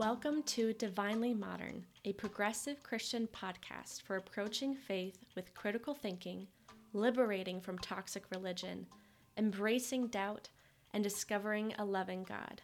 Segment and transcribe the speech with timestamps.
[0.00, 6.46] Welcome to Divinely Modern, a progressive Christian podcast for approaching faith with critical thinking,
[6.94, 8.86] liberating from toxic religion,
[9.36, 10.48] embracing doubt,
[10.94, 12.62] and discovering a loving God.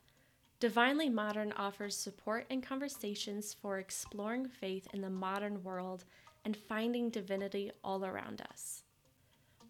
[0.61, 6.07] Divinely Modern offers support and conversations for exploring faith in the modern world
[6.47, 8.83] and finding divinity all around us.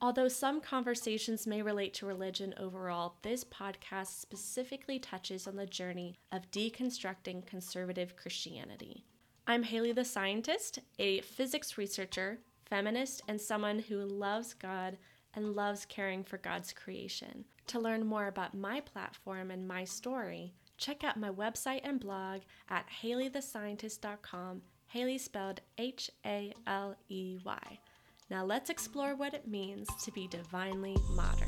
[0.00, 6.16] Although some conversations may relate to religion overall, this podcast specifically touches on the journey
[6.30, 9.04] of deconstructing conservative Christianity.
[9.46, 14.98] I'm Haley the Scientist, a physics researcher, feminist, and someone who loves God
[15.34, 17.44] and loves caring for God's creation.
[17.68, 22.42] To learn more about my platform and my story, check out my website and blog
[22.68, 27.78] at haleythescientist.com, Haley spelled H A L E Y.
[28.28, 31.46] Now let's explore what it means to be divinely modern.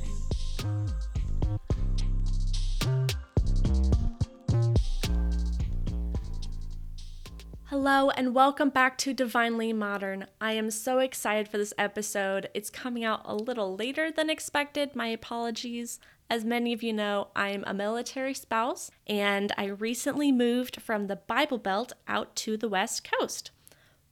[7.65, 10.27] Hello, and welcome back to Divinely Modern.
[10.41, 12.49] I am so excited for this episode.
[12.55, 14.95] It's coming out a little later than expected.
[14.95, 15.99] My apologies.
[16.31, 21.17] As many of you know, I'm a military spouse, and I recently moved from the
[21.17, 23.51] Bible Belt out to the West Coast.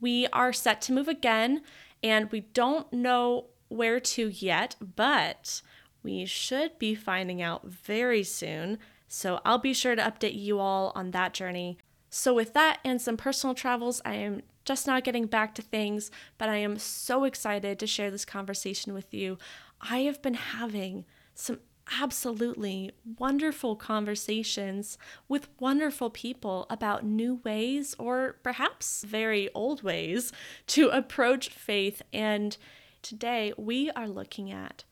[0.00, 1.62] We are set to move again
[2.02, 5.62] and we don't know where to yet, but
[6.02, 8.78] we should be finding out very soon.
[9.08, 11.78] So I'll be sure to update you all on that journey.
[12.08, 16.10] So, with that and some personal travels, I am just now getting back to things,
[16.38, 19.38] but I am so excited to share this conversation with you.
[19.80, 21.58] I have been having some
[22.00, 24.98] absolutely wonderful conversations
[25.28, 30.32] with wonderful people about new ways or perhaps very old ways
[30.66, 32.02] to approach faith.
[32.12, 32.56] And
[33.02, 34.84] today we are looking at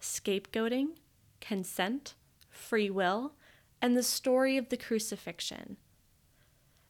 [0.00, 0.88] scapegoating,
[1.40, 2.14] consent,
[2.48, 3.34] free will,
[3.80, 5.76] and the story of the crucifixion.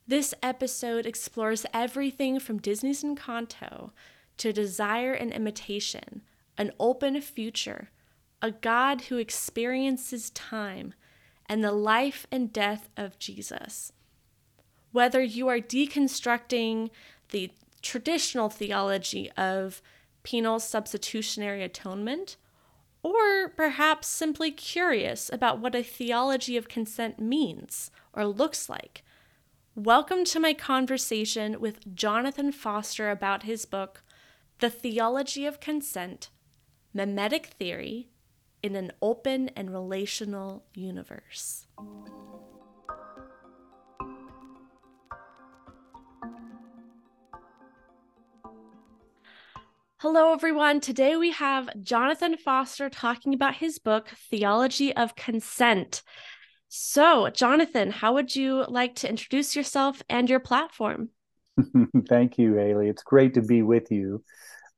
[0.06, 3.90] This episode explores everything from Disney's Encanto
[4.38, 6.22] to desire and imitation,
[6.58, 7.90] an open future
[8.42, 10.94] a God who experiences time
[11.46, 13.92] and the life and death of Jesus.
[14.90, 16.90] Whether you are deconstructing
[17.30, 17.52] the
[17.82, 19.80] traditional theology of
[20.24, 22.36] penal substitutionary atonement,
[23.02, 29.02] or perhaps simply curious about what a theology of consent means or looks like,
[29.74, 34.02] welcome to my conversation with Jonathan Foster about his book,
[34.58, 36.30] The Theology of Consent
[36.94, 38.08] Mimetic Theory
[38.62, 41.66] in an open and relational universe.
[49.98, 50.80] Hello, everyone.
[50.80, 56.02] Today we have Jonathan Foster talking about his book, Theology of Consent.
[56.68, 61.10] So, Jonathan, how would you like to introduce yourself and your platform?
[62.08, 62.88] Thank you, Haley.
[62.88, 64.24] It's great to be with you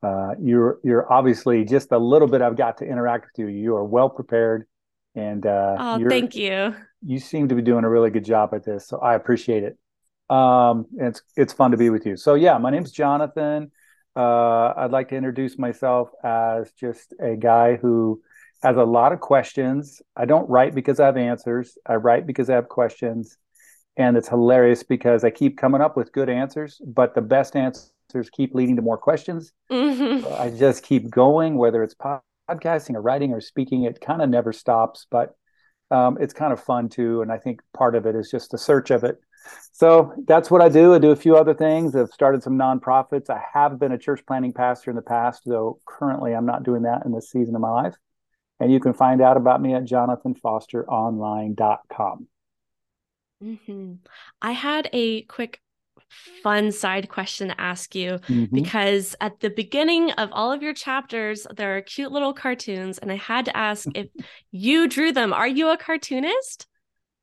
[0.05, 3.49] uh, you're you're obviously just a little bit I've got to interact with you.
[3.49, 4.67] You are well prepared,
[5.15, 6.75] and uh, oh, thank you.
[7.03, 9.79] You seem to be doing a really good job at this, so I appreciate it.
[10.35, 12.17] Um, it's it's fun to be with you.
[12.17, 13.73] So yeah, my name's Jonathan.
[14.15, 18.23] Uh, I'd like to introduce myself as just a guy who
[18.63, 20.03] has a lot of questions.
[20.15, 21.79] I don't write because I have answers.
[21.87, 23.39] I write because I have questions,
[23.97, 27.89] and it's hilarious because I keep coming up with good answers, but the best answer
[28.15, 29.53] answers keep leading to more questions.
[29.71, 30.27] Mm-hmm.
[30.41, 34.53] I just keep going, whether it's podcasting or writing or speaking, it kind of never
[34.53, 35.35] stops, but
[35.91, 37.23] um, it's kind of fun too.
[37.23, 39.19] And I think part of it is just the search of it.
[39.73, 40.95] So that's what I do.
[40.95, 41.95] I do a few other things.
[41.95, 43.29] I've started some nonprofits.
[43.29, 46.81] I have been a church planting pastor in the past, though currently I'm not doing
[46.83, 47.95] that in this season of my life.
[48.61, 52.29] And you can find out about me at jonathanfosteronline.com.
[53.43, 53.95] Mm-hmm.
[54.41, 55.61] I had a quick
[56.43, 58.55] fun side question to ask you mm-hmm.
[58.55, 63.11] because at the beginning of all of your chapters, there are cute little cartoons, and
[63.11, 64.09] I had to ask if
[64.51, 65.33] you drew them.
[65.33, 66.67] Are you a cartoonist?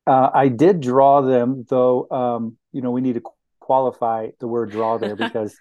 [0.06, 2.08] Uh, I did draw them, though.
[2.10, 3.22] Um, you know, we need to
[3.60, 5.56] qualify the word "draw" there because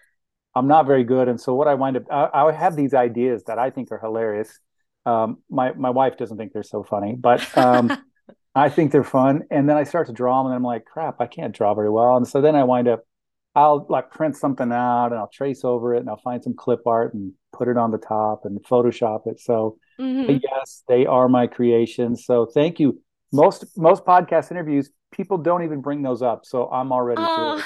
[0.56, 1.28] I'm not very good.
[1.28, 4.00] And so, what I wind up, I, I have these ideas that I think are
[4.00, 4.60] hilarious.
[5.06, 7.96] Um, my my wife doesn't think they're so funny, but um,
[8.56, 9.44] I think they're fun.
[9.52, 11.90] And then I start to draw them, and I'm like, crap, I can't draw very
[11.90, 12.18] well.
[12.18, 13.06] And so then I wind up
[13.54, 16.88] I'll like print something out and I'll trace over it and I'll find some clip
[16.88, 19.40] art and put it on the top and Photoshop it.
[19.40, 20.38] So mm-hmm.
[20.42, 22.26] yes, they are my creations.
[22.26, 23.02] So thank you.
[23.34, 26.46] Most most podcast interviews, people don't even bring those up.
[26.46, 27.62] So I'm already uh,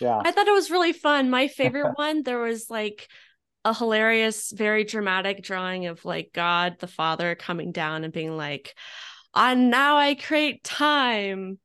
[0.00, 0.20] Yeah.
[0.24, 1.30] I thought it was really fun.
[1.30, 3.08] My favorite one, there was like
[3.64, 8.74] a hilarious, very dramatic drawing of like God the Father coming down and being like,
[9.34, 11.58] and now I create time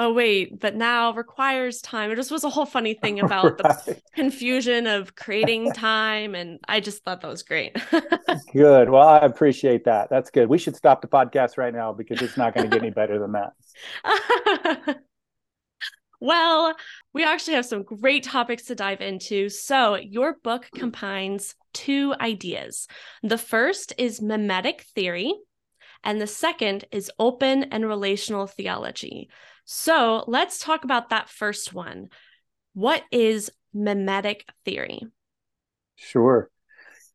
[0.00, 2.10] oh wait, but now requires time.
[2.10, 3.84] It just was a whole funny thing about right.
[3.84, 6.34] the confusion of creating time.
[6.34, 7.76] And I just thought that was great.
[8.52, 8.88] good.
[8.88, 10.08] Well, I appreciate that.
[10.08, 10.48] That's good.
[10.48, 13.18] We should stop the podcast right now because it's not going to get any better
[13.18, 14.96] than that.
[16.18, 16.74] well,
[17.12, 19.50] we actually have some great topics to dive into.
[19.50, 22.88] So, your book combines two ideas.
[23.22, 25.34] The first is mimetic theory,
[26.02, 29.28] and the second is open and relational theology.
[29.64, 32.08] So let's talk about that first one.
[32.74, 35.02] What is mimetic theory?
[35.96, 36.50] Sure.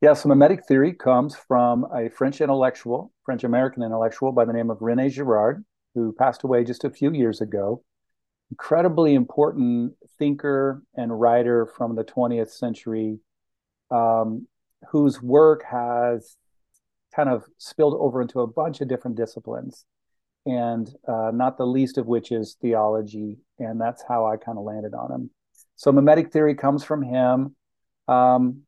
[0.00, 4.70] Yeah, so mimetic theory comes from a French intellectual, French American intellectual by the name
[4.70, 7.82] of Rene Girard, who passed away just a few years ago.
[8.50, 13.18] Incredibly important thinker and writer from the 20th century,
[13.90, 14.46] um,
[14.90, 16.36] whose work has
[17.16, 19.86] kind of spilled over into a bunch of different disciplines
[20.44, 23.38] and uh, not the least of which is theology.
[23.58, 25.30] And that's how I kind of landed on him.
[25.76, 27.56] So mimetic theory comes from him.
[28.06, 28.62] Um,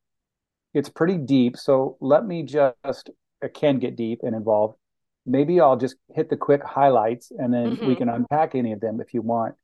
[0.74, 1.56] it's pretty deep.
[1.56, 3.10] So let me just,
[3.42, 4.76] it can get deep and involved.
[5.24, 7.86] Maybe I'll just hit the quick highlights and then mm-hmm.
[7.86, 9.54] we can unpack any of them if you want.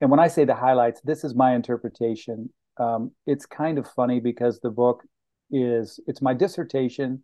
[0.00, 2.50] And when I say the highlights, this is my interpretation.
[2.78, 5.04] Um, it's kind of funny because the book
[5.50, 7.22] is, it's my dissertation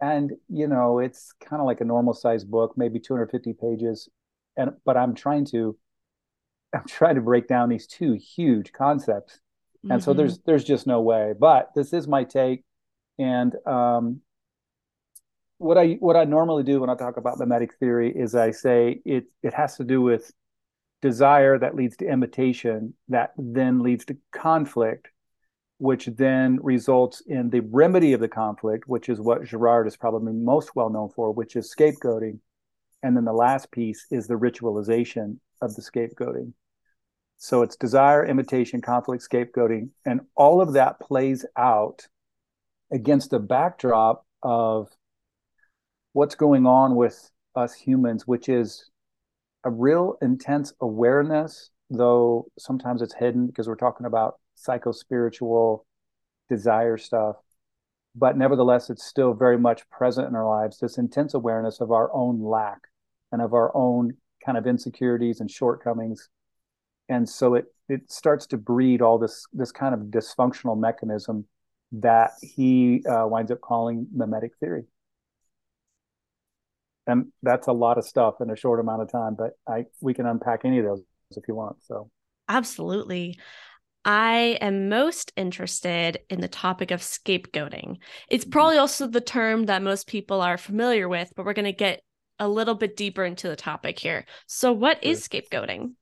[0.00, 4.08] and you know it's kind of like a normal sized book maybe 250 pages
[4.56, 5.76] and but i'm trying to
[6.74, 9.40] i'm trying to break down these two huge concepts
[9.84, 10.00] and mm-hmm.
[10.00, 10.50] so there's mm-hmm.
[10.50, 12.64] there's just no way but this is my take
[13.18, 14.20] and um,
[15.58, 19.00] what i what i normally do when i talk about mimetic theory is i say
[19.04, 20.30] it it has to do with
[21.00, 25.08] desire that leads to imitation that then leads to conflict
[25.78, 30.32] which then results in the remedy of the conflict, which is what Girard is probably
[30.32, 32.40] most well known for, which is scapegoating.
[33.02, 36.52] And then the last piece is the ritualization of the scapegoating.
[37.36, 42.08] So it's desire, imitation, conflict, scapegoating, and all of that plays out
[42.90, 44.88] against the backdrop of
[46.12, 48.90] what's going on with us humans, which is
[49.62, 55.86] a real intense awareness, though sometimes it's hidden because we're talking about psycho spiritual
[56.48, 57.36] desire stuff.
[58.14, 62.12] But nevertheless, it's still very much present in our lives, this intense awareness of our
[62.12, 62.80] own lack
[63.30, 64.14] and of our own
[64.44, 66.28] kind of insecurities and shortcomings.
[67.08, 71.46] And so it it starts to breed all this this kind of dysfunctional mechanism
[71.92, 74.84] that he uh, winds up calling mimetic theory.
[77.06, 80.12] And that's a lot of stuff in a short amount of time, but I we
[80.12, 81.76] can unpack any of those if you want.
[81.82, 82.10] So
[82.48, 83.38] absolutely.
[84.04, 87.98] I am most interested in the topic of scapegoating.
[88.28, 88.50] It's mm-hmm.
[88.50, 92.02] probably also the term that most people are familiar with, but we're going to get
[92.38, 94.24] a little bit deeper into the topic here.
[94.46, 95.12] So, what sure.
[95.12, 95.92] is scapegoating?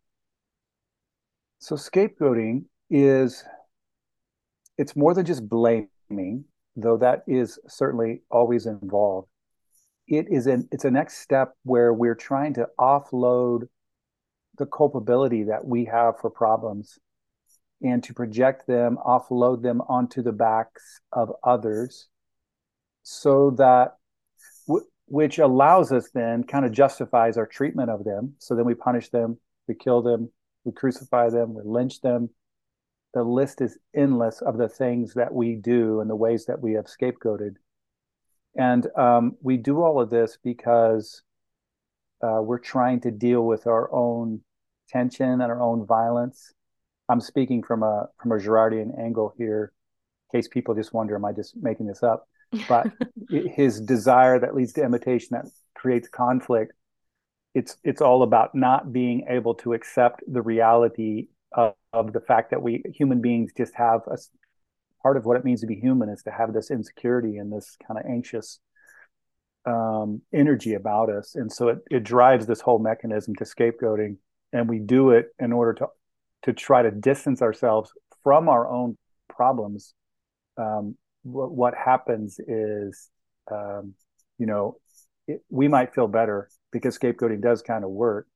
[1.58, 3.42] So, scapegoating is
[4.78, 6.44] it's more than just blaming,
[6.76, 9.28] though that is certainly always involved.
[10.06, 13.62] It is an it's a next step where we're trying to offload
[14.58, 16.98] the culpability that we have for problems
[17.82, 22.08] and to project them, offload them onto the backs of others
[23.02, 23.96] so that
[25.06, 28.34] which allows us then kind of justifies our treatment of them.
[28.38, 30.32] So then we punish them, we kill them,
[30.64, 32.30] we crucify them, we lynch them.
[33.14, 36.72] The list is endless of the things that we do and the ways that we
[36.72, 37.54] have scapegoated.
[38.56, 41.22] And um, we do all of this because
[42.20, 44.40] uh, we're trying to deal with our own
[44.88, 46.52] tension and our own violence
[47.08, 49.72] I'm speaking from a from a Girardian angle here,
[50.32, 52.28] in case people just wonder, am I just making this up?
[52.68, 52.92] But
[53.30, 56.72] his desire that leads to imitation that creates conflict.
[57.54, 62.50] It's it's all about not being able to accept the reality of, of the fact
[62.50, 64.18] that we human beings just have a
[65.02, 67.76] part of what it means to be human is to have this insecurity and this
[67.86, 68.58] kind of anxious
[69.64, 74.16] um, energy about us, and so it it drives this whole mechanism to scapegoating,
[74.52, 75.86] and we do it in order to
[76.46, 78.96] to try to distance ourselves from our own
[79.28, 79.94] problems,
[80.56, 83.10] um, what, what happens is,
[83.50, 83.94] um,
[84.38, 84.76] you know,
[85.26, 88.28] it, we might feel better because scapegoating does kind of work,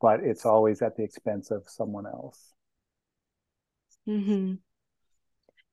[0.00, 2.52] but it's always at the expense of someone else.
[4.06, 4.54] Mm-hmm.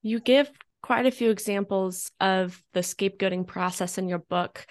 [0.02, 0.50] You give
[0.82, 4.66] quite a few examples of the scapegoating process in your book.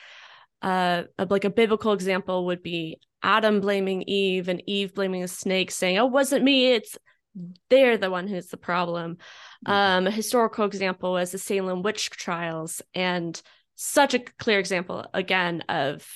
[0.63, 5.71] Uh, like a biblical example would be Adam blaming Eve and Eve blaming the snake,
[5.71, 6.73] saying, "Oh, wasn't me.
[6.73, 6.97] It's
[7.71, 9.17] they're the one who's the problem."
[9.67, 9.73] Mm-hmm.
[9.73, 13.41] Um, a historical example was the Salem witch trials, and
[13.75, 16.07] such a clear example again of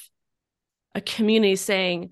[0.95, 2.11] a community saying,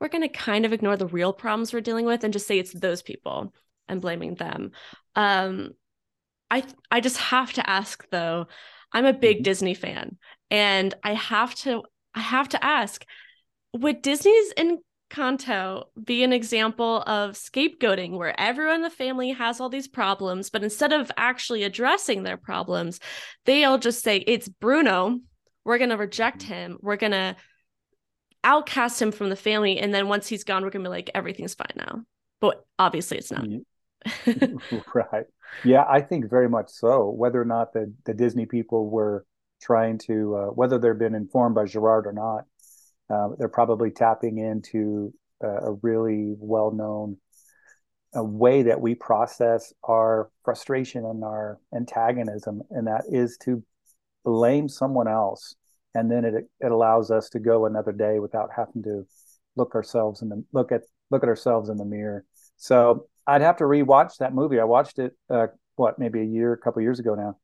[0.00, 2.58] we're going to kind of ignore the real problems we're dealing with and just say
[2.58, 3.52] it's those people
[3.88, 4.70] and blaming them.
[5.14, 5.72] Um,
[6.50, 8.46] I I just have to ask though.
[8.92, 9.44] I'm a big mm-hmm.
[9.44, 10.18] Disney fan,
[10.50, 11.82] and I have to
[12.14, 13.04] I have to ask:
[13.74, 19.68] Would Disney's Encanto be an example of scapegoating, where everyone in the family has all
[19.68, 23.00] these problems, but instead of actually addressing their problems,
[23.44, 25.20] they'll just say it's Bruno.
[25.64, 26.52] We're gonna reject mm-hmm.
[26.52, 26.78] him.
[26.82, 27.36] We're gonna
[28.44, 31.54] outcast him from the family, and then once he's gone, we're gonna be like everything's
[31.54, 32.02] fine now.
[32.40, 33.46] But obviously, it's not.
[34.94, 35.26] right.
[35.64, 37.08] Yeah, I think very much so.
[37.10, 39.24] Whether or not the, the Disney people were
[39.60, 42.44] trying to, uh, whether they've been informed by Girard or not,
[43.12, 47.16] uh, they're probably tapping into a really well known
[48.14, 53.62] a way that we process our frustration and our antagonism, and that is to
[54.24, 55.54] blame someone else,
[55.94, 59.06] and then it it allows us to go another day without having to
[59.56, 62.24] look ourselves in the look at look at ourselves in the mirror.
[62.56, 64.60] So I'd have to rewatch that movie.
[64.60, 67.38] I watched it uh, what maybe a year, a couple years ago now.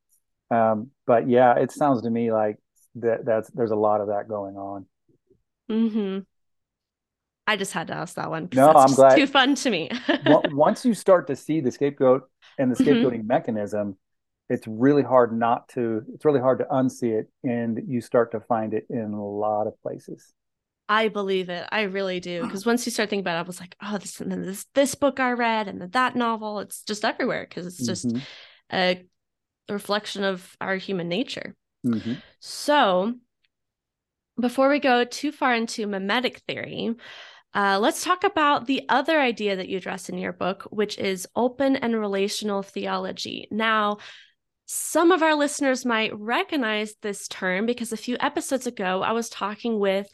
[0.55, 2.57] Um, but yeah, it sounds to me like
[2.95, 4.85] that that's there's a lot of that going on.
[5.69, 6.19] Hmm.
[7.47, 8.49] I just had to ask that one.
[8.53, 9.15] No, I'm glad.
[9.15, 9.89] Too fun to me.
[10.51, 12.91] Once you start to see the scapegoat and the mm-hmm.
[12.91, 13.27] scapegoating mm-hmm.
[13.27, 13.97] mechanism,
[14.49, 16.03] it's really hard not to.
[16.13, 19.67] It's really hard to unsee it, and you start to find it in a lot
[19.67, 20.31] of places.
[20.89, 21.67] I believe it.
[21.71, 22.41] I really do.
[22.49, 24.65] Because once you start thinking about it, I was like, oh, this and then this
[24.73, 26.59] this book I read and then that novel.
[26.59, 28.19] It's just everywhere because it's just mm-hmm.
[28.73, 29.05] a,
[29.69, 31.55] reflection of our human nature.
[31.85, 32.13] Mm-hmm.
[32.39, 33.13] So
[34.39, 36.95] before we go too far into mimetic theory,
[37.53, 41.27] uh, let's talk about the other idea that you address in your book, which is
[41.35, 43.47] open and relational theology.
[43.51, 43.97] Now,
[44.65, 49.29] some of our listeners might recognize this term because a few episodes ago, I was
[49.29, 50.07] talking with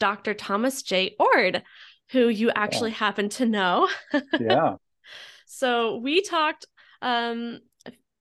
[0.00, 0.34] Dr.
[0.34, 1.14] Thomas J.
[1.20, 1.62] Oord,
[2.10, 2.96] who you actually yeah.
[2.96, 3.88] happen to know.
[4.40, 4.74] yeah.
[5.46, 6.66] So we talked
[7.02, 7.60] um,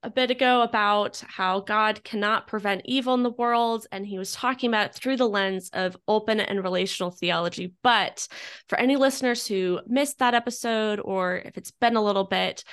[0.04, 4.32] a bit ago about how God cannot prevent evil in the world, and he was
[4.34, 7.74] talking about it through the lens of open and relational theology.
[7.84, 8.28] But
[8.68, 12.64] for any listeners who missed that episode, or if it's been a little bit,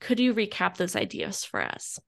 [0.00, 1.98] could you recap those ideas for us?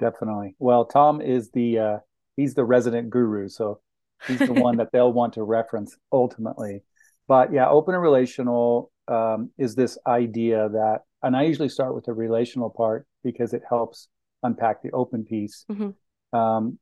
[0.00, 0.56] Definitely.
[0.58, 1.98] Well, Tom is the uh,
[2.36, 3.80] he's the resident guru, so
[4.26, 6.82] He's the one that they'll want to reference ultimately.
[7.26, 12.04] But yeah, open and relational um, is this idea that, and I usually start with
[12.04, 14.08] the relational part because it helps
[14.42, 15.64] unpack the open piece.
[15.70, 16.38] Mm-hmm.
[16.38, 16.78] Um,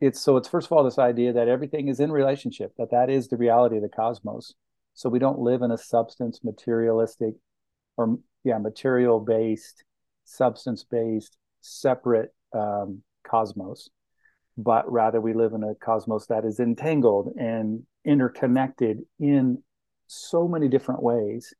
[0.00, 3.10] it's so it's first of all this idea that everything is in relationship, that that
[3.10, 4.54] is the reality of the cosmos.
[4.94, 7.34] So we don't live in a substance materialistic
[7.96, 9.84] or yeah material based,
[10.24, 13.88] substance based, separate um, cosmos
[14.58, 19.62] but rather we live in a cosmos that is entangled and interconnected in
[20.08, 21.54] so many different ways.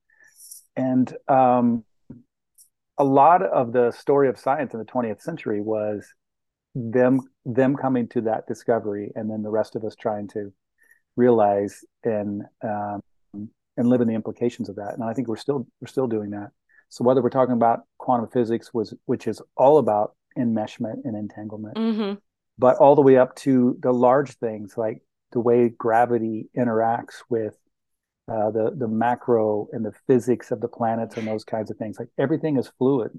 [0.74, 1.84] And um,
[2.98, 6.06] a lot of the story of science in the 20th century was
[6.74, 10.52] them them coming to that discovery, and then the rest of us trying to
[11.16, 13.00] realize and um,
[13.32, 14.94] and live in the implications of that.
[14.94, 16.50] And I think we're still we're still doing that.
[16.90, 21.76] So whether we're talking about quantum physics, was which is all about enmeshment and entanglement,
[21.76, 22.14] mm-hmm
[22.58, 25.00] but all the way up to the large things like
[25.32, 27.54] the way gravity interacts with
[28.28, 31.98] uh, the the macro and the physics of the planets and those kinds of things.
[31.98, 33.18] Like everything is fluid.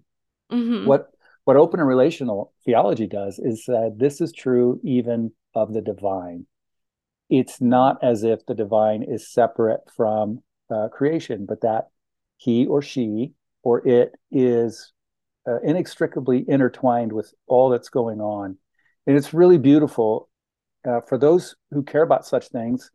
[0.52, 0.88] Mm-hmm.
[0.88, 1.10] What
[1.46, 6.46] what open and relational theology does is that this is true even of the divine.
[7.30, 11.88] It's not as if the divine is separate from uh, creation, but that
[12.38, 14.94] he or she or it is
[15.48, 18.58] uh, inextricably intertwined with all that's going on
[19.10, 20.30] and it's really beautiful
[20.88, 22.92] uh, for those who care about such things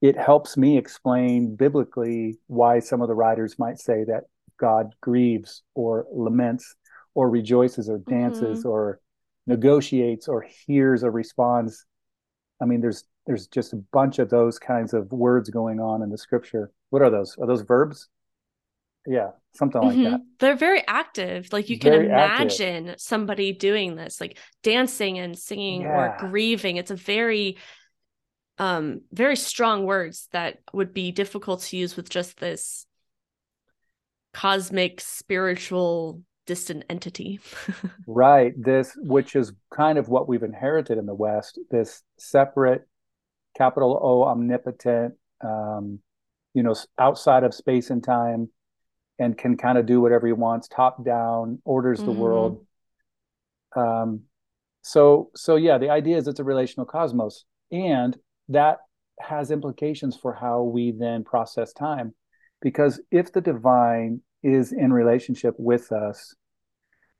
[0.00, 4.24] it helps me explain biblically why some of the writers might say that
[4.58, 6.74] god grieves or laments
[7.14, 8.68] or rejoices or dances mm-hmm.
[8.68, 9.00] or
[9.46, 11.86] negotiates or hears or responds
[12.60, 16.10] i mean there's there's just a bunch of those kinds of words going on in
[16.10, 18.08] the scripture what are those are those verbs
[19.06, 20.04] yeah something like mm-hmm.
[20.04, 23.00] that they're very active like you very can imagine active.
[23.00, 25.88] somebody doing this like dancing and singing yeah.
[25.88, 27.56] or grieving it's a very
[28.58, 32.86] um very strong words that would be difficult to use with just this
[34.32, 37.40] cosmic spiritual distant entity
[38.06, 42.86] right this which is kind of what we've inherited in the west this separate
[43.56, 45.98] capital o omnipotent um
[46.54, 48.48] you know outside of space and time
[49.18, 52.20] and can kind of do whatever he wants, top down, orders the mm-hmm.
[52.20, 52.66] world.
[53.74, 54.22] Um,
[54.82, 58.16] so so yeah, the idea is it's a relational cosmos, and
[58.48, 58.78] that
[59.20, 62.14] has implications for how we then process time.
[62.60, 66.34] Because if the divine is in relationship with us,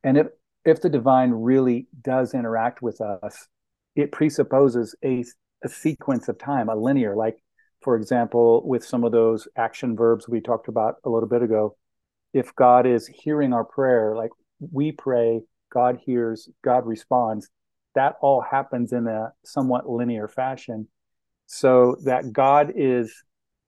[0.04, 0.28] and if
[0.64, 3.48] if the divine really does interact with us,
[3.96, 5.24] it presupposes a,
[5.64, 7.38] a sequence of time, a linear, like
[7.82, 11.76] for example, with some of those action verbs we talked about a little bit ago,
[12.34, 14.30] if God is hearing our prayer, like
[14.60, 15.42] we pray,
[15.72, 17.48] God hears, God responds,
[17.94, 20.88] that all happens in a somewhat linear fashion.
[21.50, 23.24] So that God is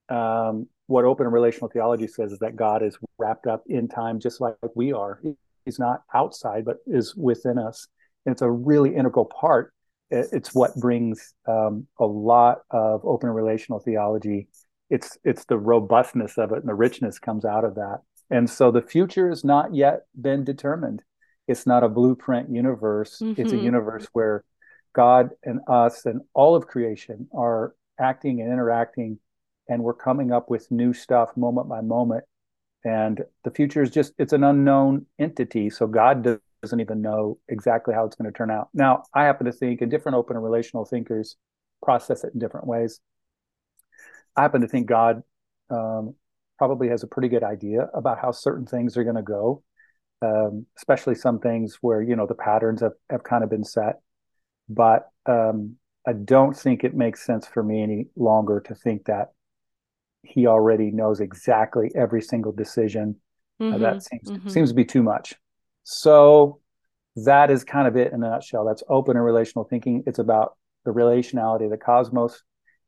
[0.07, 4.39] um, what open relational theology says is that God is wrapped up in time just
[4.39, 5.19] like we are.
[5.65, 7.87] He's not outside, but is within us.
[8.25, 9.73] And it's a really integral part.
[10.11, 14.47] It's what brings um, a lot of open relational theology.
[14.91, 18.01] It's it's the robustness of it and the richness comes out of that.
[18.29, 21.01] And so the future has not yet been determined.
[21.47, 23.19] It's not a blueprint universe.
[23.23, 23.41] Mm-hmm.
[23.41, 23.65] It's a mm-hmm.
[23.65, 24.43] universe where
[24.93, 29.19] God and us and all of creation are acting and interacting,
[29.67, 32.23] and we're coming up with new stuff moment by moment.
[32.83, 35.69] And the future is just, it's an unknown entity.
[35.69, 38.69] So God doesn't even know exactly how it's going to turn out.
[38.73, 41.35] Now, I happen to think, and different open and relational thinkers
[41.83, 42.99] process it in different ways.
[44.35, 45.21] I happen to think God
[45.69, 46.15] um,
[46.57, 49.63] probably has a pretty good idea about how certain things are going to go,
[50.21, 53.99] um, especially some things where you know the patterns have, have kind of been set.
[54.73, 55.75] But um,
[56.07, 59.31] I don't think it makes sense for me any longer to think that
[60.23, 63.17] he already knows exactly every single decision.
[63.61, 63.75] Mm-hmm.
[63.75, 64.49] Uh, that seems mm-hmm.
[64.49, 65.35] seems to be too much.
[65.83, 66.59] So
[67.15, 68.65] that is kind of it in a nutshell.
[68.65, 70.03] That's open and relational thinking.
[70.07, 72.43] It's about the relationality of the cosmos,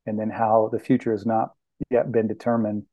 [0.05, 1.51] and then how the future has not
[1.89, 2.83] yet been determined,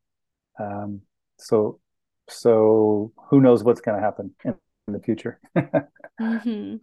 [0.59, 1.03] um,
[1.39, 1.81] so,
[2.29, 4.55] so who knows what's going to happen in,
[4.89, 5.41] in, the future?
[5.57, 6.77] mm-hmm.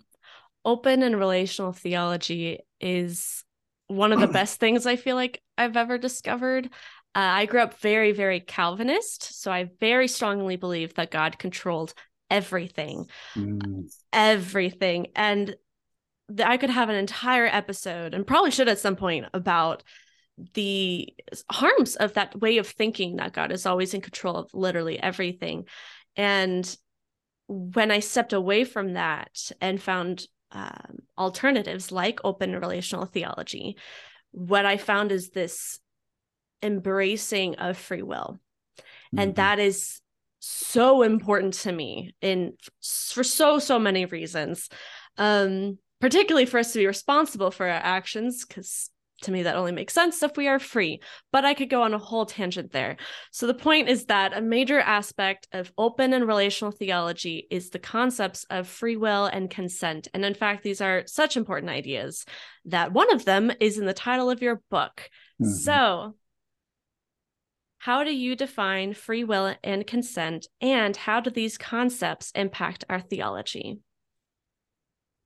[0.68, 3.46] Open and relational theology is
[3.88, 6.66] one of the best things I feel like I've ever discovered.
[7.16, 11.94] Uh, I grew up very, very Calvinist, so I very strongly believe that God controlled
[12.30, 13.90] everything, mm.
[14.12, 15.56] everything, and
[16.44, 19.84] I could have an entire episode, and probably should at some point, about
[20.54, 21.14] the
[21.50, 25.66] harms of that way of thinking that God is always in control of literally everything.
[26.18, 26.78] And
[27.48, 33.78] when I stepped away from that and found um, alternatives like open relational theology,
[34.32, 35.80] what I found is this
[36.62, 38.40] embracing of free will.
[38.78, 39.20] Mm-hmm.
[39.20, 40.02] And that is
[40.40, 42.54] so important to me in
[43.14, 44.70] for so so many reasons
[45.18, 48.90] um particularly for us to be responsible for our actions because
[49.24, 51.00] to me that only makes sense if we are free
[51.32, 52.98] but i could go on a whole tangent there.
[53.32, 57.80] So the point is that a major aspect of open and relational theology is the
[57.80, 60.08] concepts of free will and consent.
[60.14, 62.26] And in fact these are such important ideas
[62.66, 65.10] that one of them is in the title of your book.
[65.42, 65.52] Mm-hmm.
[65.52, 66.16] so
[67.78, 73.00] how do you define free will and consent and how do these concepts impact our
[73.00, 73.80] theology?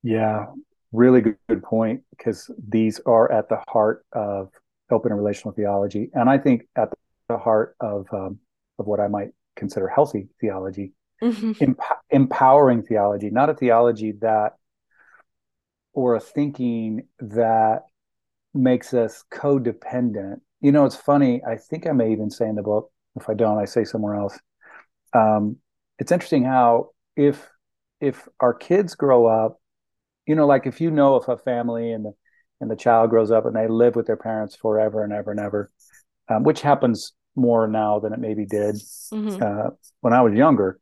[0.03, 0.47] Yeah
[0.91, 4.49] really good, good point because these are at the heart of
[4.89, 6.89] open and relational theology, and I think at
[7.29, 8.39] the heart of um,
[8.79, 11.71] of what I might consider healthy theology, mm-hmm.
[12.09, 14.53] empowering theology, not a theology that
[15.93, 17.83] or a thinking that
[18.53, 20.41] makes us codependent.
[20.61, 21.41] You know, it's funny.
[21.43, 22.91] I think I may even say in the book.
[23.15, 24.39] If I don't, I say somewhere else.
[25.13, 25.57] Um,
[25.99, 27.49] it's interesting how if
[27.99, 29.60] if our kids grow up
[30.31, 32.13] you know, like if you know of a family and the
[32.61, 35.41] and the child grows up and they live with their parents forever and ever and
[35.41, 35.69] ever,
[36.29, 39.43] um, which happens more now than it maybe did mm-hmm.
[39.43, 40.79] uh, when I was younger.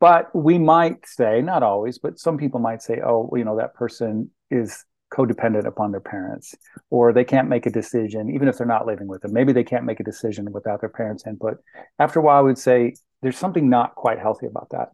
[0.00, 3.74] But we might say, not always, but some people might say, oh, you know, that
[3.74, 6.56] person is codependent upon their parents,
[6.90, 9.32] or they can't make a decision, even if they're not living with them.
[9.32, 11.58] Maybe they can't make a decision without their parents' input.
[12.00, 14.88] After a while, I would say there's something not quite healthy about that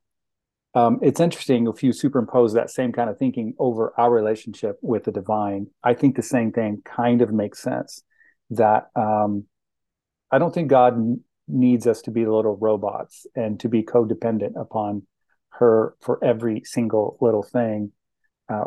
[0.75, 5.05] um, it's interesting if you superimpose that same kind of thinking over our relationship with
[5.05, 5.69] the divine.
[5.85, 8.03] I think the same thing kind of makes sense.
[8.51, 9.45] That um,
[10.31, 14.61] I don't think God n- needs us to be little robots and to be codependent
[14.61, 15.07] upon
[15.51, 17.93] her for every single little thing.
[18.49, 18.65] Uh,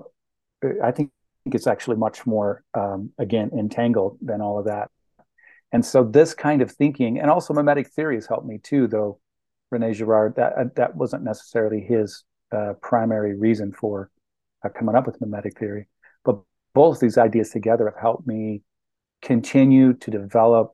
[0.82, 1.12] I think
[1.46, 4.89] it's actually much more, um, again, entangled than all of that.
[5.74, 9.20] And so, this kind of thinking, and also mimetic theory has helped me too, though
[9.72, 14.10] Rene Girard, that uh, that wasn't necessarily his uh, primary reason for
[14.64, 15.88] uh, coming up with mimetic theory,
[16.24, 16.40] but
[16.74, 18.62] both these ideas together have helped me
[19.22, 20.74] continue to develop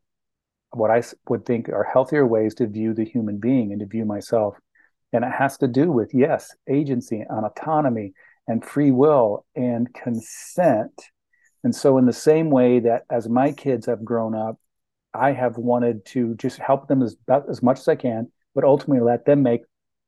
[0.72, 4.06] what I would think are healthier ways to view the human being and to view
[4.06, 4.56] myself.
[5.12, 8.14] And it has to do with yes, agency and autonomy
[8.48, 11.10] and free will and consent.
[11.64, 14.58] And so, in the same way that as my kids have grown up
[15.14, 17.16] I have wanted to just help them as
[17.50, 19.62] as much as I can, but ultimately let them make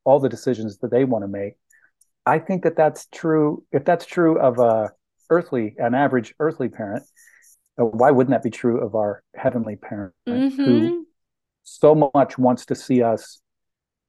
[0.04, 1.54] all the decisions that they want to make.
[2.26, 3.64] I think that that's true.
[3.72, 4.92] If that's true of a
[5.30, 7.04] earthly, an average earthly parent,
[7.80, 10.64] uh, why wouldn't that be true of our heavenly parent mm-hmm.
[10.64, 11.08] who
[11.64, 13.42] so much wants to see us,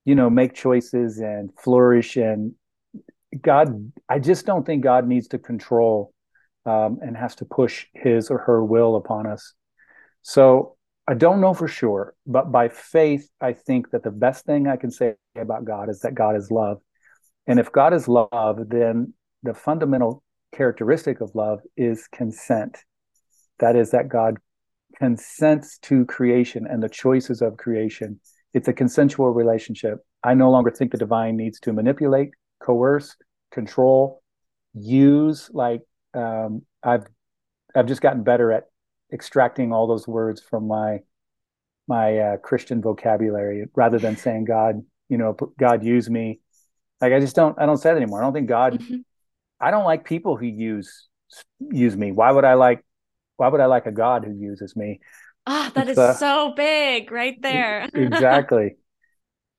[0.05, 2.17] you know, make choices and flourish?
[2.17, 2.55] And
[3.41, 6.13] God, I just don't think God needs to control
[6.65, 9.53] um, and has to push his or her will upon us.
[10.23, 10.76] So
[11.09, 14.77] I don't know for sure, but by faith, I think that the best thing I
[14.77, 16.81] can say about God is that God is love.
[17.47, 22.79] And if God is love, then the fundamental characteristic of love is consent.
[23.61, 24.39] That is, that God
[24.99, 28.21] consents to creation and the choices of creation.
[28.53, 29.99] It's a consensual relationship.
[30.25, 33.17] I no longer think the divine needs to manipulate, coerce,
[33.53, 34.23] control,
[34.75, 35.51] use.
[35.53, 35.83] Like
[36.15, 37.07] um, I've
[37.75, 38.65] I've just gotten better at
[39.13, 41.01] extracting all those words from my
[41.89, 46.41] my uh, Christian vocabulary rather than saying God, you know, God use me.
[47.01, 48.21] Like I just don't I don't say that anymore.
[48.21, 48.81] I don't think God.
[48.81, 48.97] Mm-hmm.
[49.61, 51.09] I don't like people who use
[51.71, 52.13] use me.
[52.13, 52.85] Why would I like?
[53.37, 55.01] Why would I like a God who uses me?
[55.47, 57.89] Ah, oh, that it's, is uh, so big right there.
[57.95, 58.77] exactly.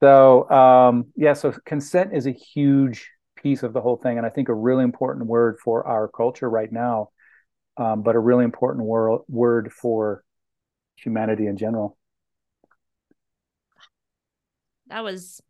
[0.02, 4.30] So um, yeah, so consent is a huge piece of the whole thing, and I
[4.30, 7.10] think a really important word for our culture right now
[7.78, 10.24] um, but a really important wor- word for
[10.96, 11.98] humanity in general.
[14.88, 15.42] That was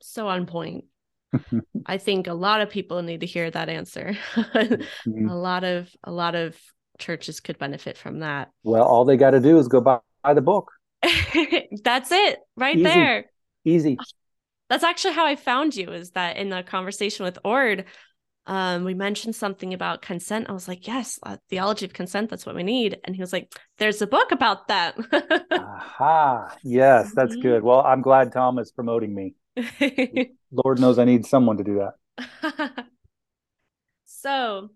[0.00, 0.84] so on point.
[1.86, 4.16] I think a lot of people need to hear that answer.
[4.34, 5.28] mm-hmm.
[5.28, 6.56] A lot of a lot of
[6.98, 8.50] churches could benefit from that.
[8.62, 10.72] Well, all they got to do is go buy, buy the book.
[11.02, 12.82] That's it, right Easy.
[12.84, 13.24] there.
[13.64, 13.98] Easy.
[14.68, 15.92] That's actually how I found you.
[15.92, 17.84] Is that in the conversation with Oord?
[18.48, 20.48] Um, we mentioned something about consent.
[20.48, 22.30] I was like, yes, uh, theology of consent.
[22.30, 22.98] That's what we need.
[23.04, 24.96] And he was like, there's a book about that.
[25.52, 26.56] Aha.
[26.64, 27.42] Yes, that's mm-hmm.
[27.42, 27.62] good.
[27.62, 29.34] Well, I'm glad Tom is promoting me.
[30.50, 31.82] Lord knows I need someone to do
[32.16, 32.86] that.
[34.06, 34.70] so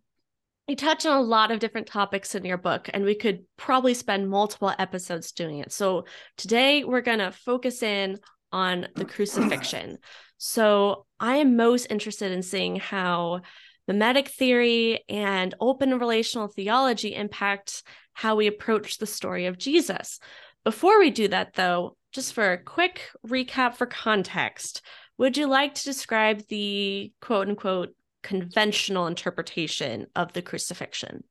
[0.68, 3.94] you touch on a lot of different topics in your book, and we could probably
[3.94, 5.72] spend multiple episodes doing it.
[5.72, 6.04] So
[6.37, 8.18] today we're going to focus in
[8.52, 9.98] on the crucifixion.
[10.44, 13.42] So I am most interested in seeing how
[13.87, 20.18] mimetic theory and open relational theology impact how we approach the story of Jesus.
[20.64, 24.83] Before we do that, though, just for a quick recap for context,
[25.16, 31.22] would you like to describe the quote unquote conventional interpretation of the crucifixion?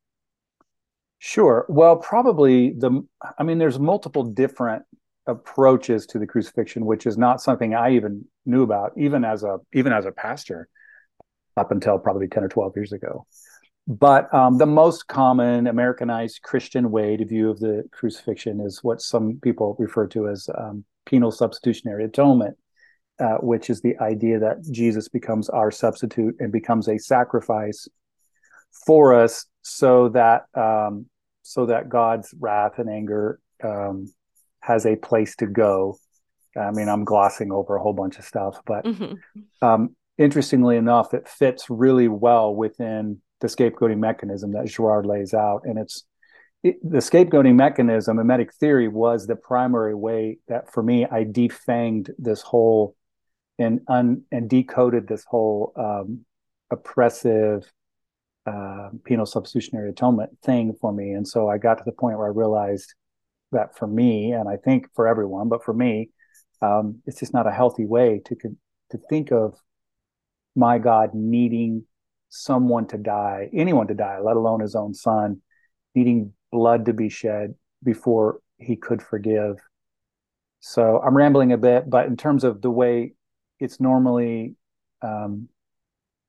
[1.19, 1.65] Sure.
[1.67, 3.05] Well, probably the,
[3.37, 4.85] I mean, there's multiple different
[5.31, 9.53] approaches to the crucifixion, which is not something I even knew about, even as a
[9.73, 10.67] even as a pastor,
[11.55, 13.25] up until probably ten or twelve years ago.
[13.87, 19.01] But um, the most common Americanized Christian way to view of the crucifixion is what
[19.01, 22.55] some people refer to as um, penal substitutionary atonement,
[23.19, 27.87] uh, which is the idea that Jesus becomes our substitute and becomes a sacrifice
[28.85, 31.07] for us, so that um,
[31.41, 34.07] so that God's wrath and anger um,
[34.61, 35.97] has a place to go.
[36.57, 39.13] I mean, I'm glossing over a whole bunch of stuff, but mm-hmm.
[39.65, 45.61] um, interestingly enough, it fits really well within the scapegoating mechanism that Girard lays out.
[45.63, 46.03] And it's
[46.63, 52.11] it, the scapegoating mechanism, mimetic theory, was the primary way that for me, I defanged
[52.17, 52.95] this whole
[53.57, 56.25] and un, and decoded this whole um,
[56.69, 57.71] oppressive
[58.45, 61.11] uh, penal substitutionary atonement thing for me.
[61.11, 62.93] And so I got to the point where I realized
[63.51, 66.09] that for me, and I think for everyone, but for me,
[66.61, 68.35] um, it's just not a healthy way to
[68.91, 69.55] to think of
[70.55, 71.85] my God needing
[72.29, 75.41] someone to die, anyone to die, let alone his own son,
[75.95, 79.57] needing blood to be shed before he could forgive.
[80.59, 83.13] So I'm rambling a bit, but in terms of the way
[83.59, 84.55] it's normally
[85.01, 85.49] um,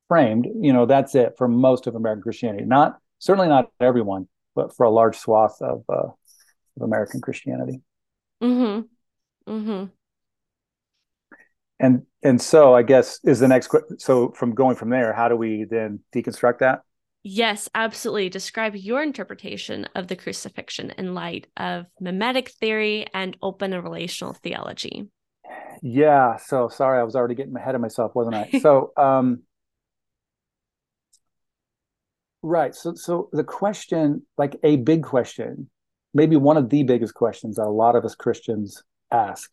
[0.07, 2.65] framed, you know, that's it for most of American Christianity.
[2.65, 6.09] Not certainly not everyone, but for a large swath of uh,
[6.75, 7.81] of American Christianity.
[8.41, 9.51] Mm-hmm.
[9.51, 9.85] Mm-hmm.
[11.79, 13.99] And and so I guess is the next question.
[13.99, 16.81] so from going from there, how do we then deconstruct that?
[17.23, 18.29] Yes, absolutely.
[18.29, 24.33] Describe your interpretation of the crucifixion in light of mimetic theory and open and relational
[24.33, 25.09] theology.
[25.81, 26.37] Yeah.
[26.37, 28.59] So sorry, I was already getting ahead of myself, wasn't I?
[28.59, 29.43] so um
[32.41, 32.75] right.
[32.75, 35.69] So so the question, like a big question
[36.13, 39.51] maybe one of the biggest questions that a lot of us Christians ask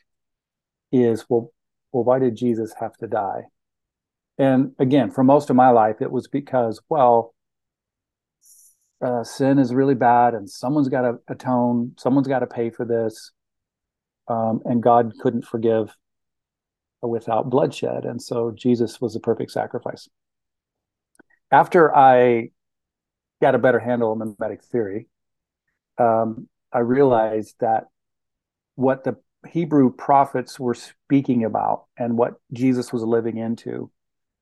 [0.93, 1.53] is, well,
[1.93, 3.45] well, why did Jesus have to die?
[4.39, 7.35] And again, for most of my life, it was because, well,
[9.05, 12.85] uh, sin is really bad and someone's got to atone, someone's got to pay for
[12.85, 13.33] this.
[14.29, 15.95] Um, and God couldn't forgive
[17.03, 18.05] without bloodshed.
[18.05, 20.09] And so Jesus was the perfect sacrifice.
[21.51, 22.51] After I
[23.43, 25.09] got a better handle on mimetic theory,
[26.01, 27.85] um, I realized that
[28.75, 29.17] what the
[29.49, 33.91] Hebrew prophets were speaking about and what Jesus was living into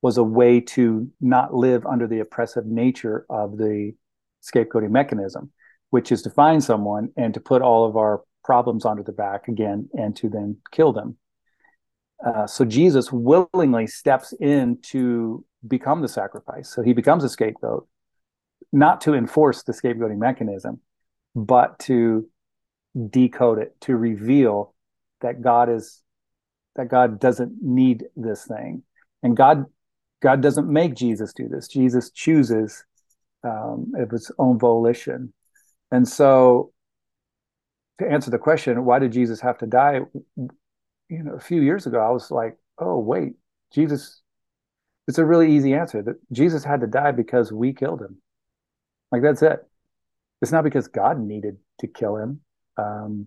[0.01, 3.93] was a way to not live under the oppressive nature of the
[4.43, 5.51] scapegoating mechanism,
[5.91, 9.49] which is to find someone and to put all of our problems onto the back
[9.49, 11.17] again and to then kill them.
[12.25, 16.69] Uh, so Jesus willingly steps in to become the sacrifice.
[16.69, 17.89] So he becomes a scapegoat,
[18.73, 20.81] not to enforce the scapegoating mechanism,
[21.35, 22.29] but to
[23.11, 24.75] decode it, to reveal
[25.21, 26.03] that God is
[26.77, 28.83] that God doesn't need this thing,
[29.23, 29.65] and God
[30.23, 31.69] God doesn't make Jesus do this.
[31.69, 32.85] Jesus chooses
[33.45, 35.33] um, of his own volition,
[35.91, 36.73] and so
[37.99, 40.01] to answer the question, why did Jesus have to die?
[40.37, 43.35] You know, a few years ago, I was like, oh wait,
[43.73, 44.21] Jesus.
[45.09, 48.19] It's a really easy answer that Jesus had to die because we killed him.
[49.11, 49.67] Like that's it.
[50.41, 52.41] It's not because God needed to kill him.
[52.77, 53.27] Um,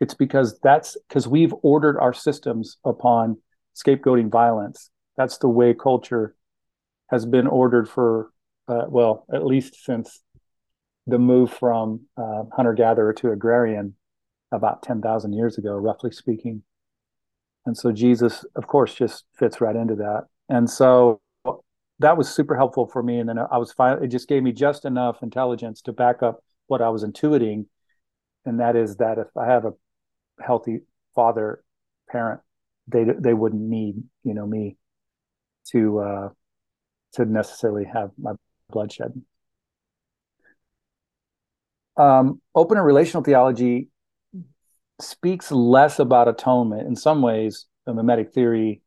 [0.00, 3.38] it's because that's because we've ordered our systems upon
[3.74, 4.90] scapegoating violence.
[5.16, 6.34] That's the way culture
[7.10, 8.30] has been ordered for,
[8.68, 10.22] uh, well, at least since
[11.06, 13.94] the move from uh, hunter gatherer to agrarian
[14.52, 16.62] about 10,000 years ago, roughly speaking.
[17.66, 20.26] And so Jesus, of course, just fits right into that.
[20.48, 21.20] And so
[22.00, 23.18] that was super helpful for me.
[23.18, 26.44] And then I was finally, it just gave me just enough intelligence to back up
[26.66, 27.66] what I was intuiting.
[28.44, 29.72] And that is that if I have a
[30.40, 30.80] healthy
[31.14, 31.62] father
[32.08, 32.40] parent
[32.86, 34.76] they they wouldn't need you know me
[35.66, 36.28] to uh
[37.12, 38.32] to necessarily have my
[38.70, 39.12] bloodshed
[41.96, 43.88] um open and relational theology
[45.00, 48.80] speaks less about atonement in some ways the mimetic theory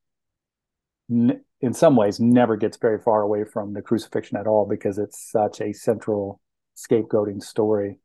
[1.62, 5.32] in some ways never gets very far away from the crucifixion at all because it's
[5.32, 6.42] such a central
[6.76, 8.00] scapegoating story.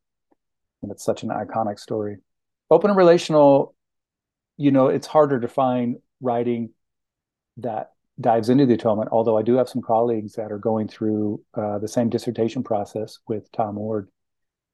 [0.83, 2.19] And it's such an iconic story.
[2.71, 3.75] Open and relational
[4.59, 6.71] you know it's harder to find writing
[7.59, 11.39] that dives into the atonement although i do have some colleagues that are going through
[11.55, 14.09] uh, the same dissertation process with tom oord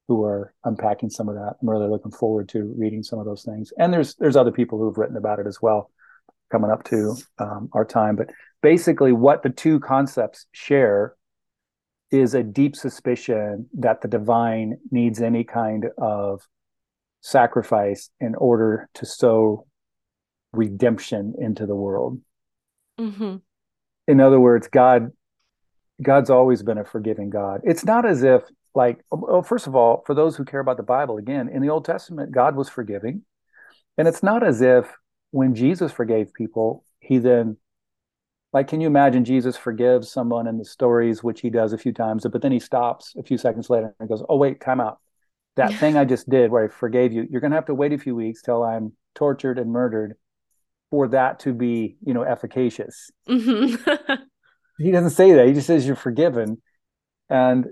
[0.07, 1.55] who are unpacking some of that.
[1.61, 3.71] I'm really looking forward to reading some of those things.
[3.77, 5.91] And there's there's other people who've written about it as well
[6.53, 8.29] coming up to um, our time but
[8.61, 11.15] basically what the two concepts share
[12.13, 16.41] is a deep suspicion that the divine needs any kind of
[17.21, 19.65] sacrifice in order to sow
[20.51, 22.21] redemption into the world.
[22.99, 23.37] Mm-hmm.
[24.07, 25.11] In other words, God,
[26.01, 27.61] God's always been a forgiving God.
[27.63, 28.43] It's not as if,
[28.75, 31.69] like, well, first of all, for those who care about the Bible, again, in the
[31.69, 33.23] Old Testament, God was forgiving,
[33.97, 34.85] and it's not as if
[35.33, 37.57] when Jesus forgave people, he then
[38.53, 41.91] like can you imagine jesus forgives someone in the stories which he does a few
[41.91, 44.99] times but then he stops a few seconds later and goes oh wait time out
[45.55, 47.93] that thing I just did where I forgave you, you're going to have to wait
[47.93, 50.15] a few weeks till I'm tortured and murdered
[50.89, 53.11] for that to be, you know, efficacious.
[53.27, 54.13] Mm-hmm.
[54.83, 55.47] he doesn't say that.
[55.47, 56.61] He just says you're forgiven.
[57.29, 57.67] And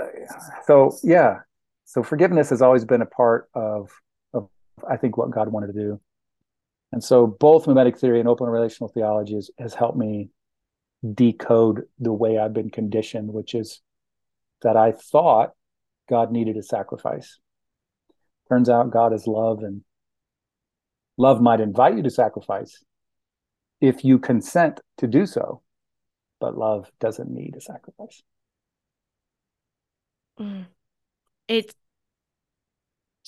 [0.00, 0.06] uh,
[0.66, 1.40] so, yeah.
[1.84, 3.90] So forgiveness has always been a part of,
[4.32, 4.48] of
[4.88, 6.00] I think, what God wanted to do.
[6.94, 10.28] And so both mimetic theory and open relational theology has, helped me
[11.12, 13.82] decode the way I've been conditioned, which is
[14.62, 15.54] that I thought
[16.08, 17.40] God needed a sacrifice.
[18.48, 19.82] Turns out God is love, and
[21.18, 22.84] love might invite you to sacrifice
[23.80, 25.62] if you consent to do so,
[26.38, 28.22] but love doesn't need a sacrifice.
[30.38, 30.66] Mm.
[31.48, 31.74] It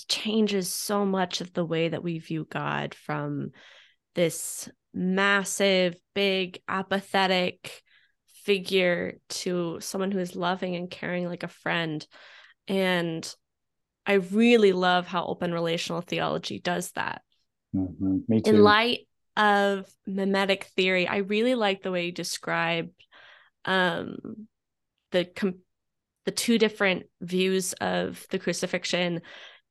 [0.04, 3.50] changes so much of the way that we view God from
[4.14, 7.82] this massive, big, apathetic
[8.44, 12.06] figure to someone who is loving and caring like a friend.
[12.68, 13.34] And
[14.06, 17.22] I really love how open relational theology does that.
[17.74, 18.18] Mm-hmm.
[18.28, 18.50] Me too.
[18.50, 19.00] In light
[19.36, 22.90] of mimetic theory, I really like the way you describe
[23.64, 24.16] um,
[25.10, 25.60] the com-
[26.24, 29.22] the two different views of the crucifixion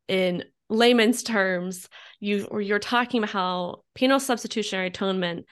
[0.08, 1.88] in layman's terms.
[2.20, 5.46] you you're talking about how penal substitutionary atonement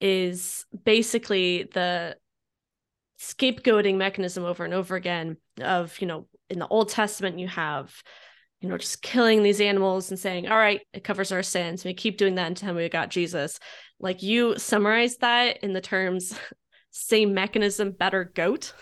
[0.00, 2.16] is basically the
[3.20, 8.02] scapegoating mechanism over and over again of you know in the Old Testament, you have,
[8.60, 11.84] you know, just killing these animals and saying, all right, it covers our sins.
[11.84, 13.58] We keep doing that until we got Jesus.
[13.98, 16.38] Like you summarized that in the terms
[16.90, 18.74] same mechanism, better goat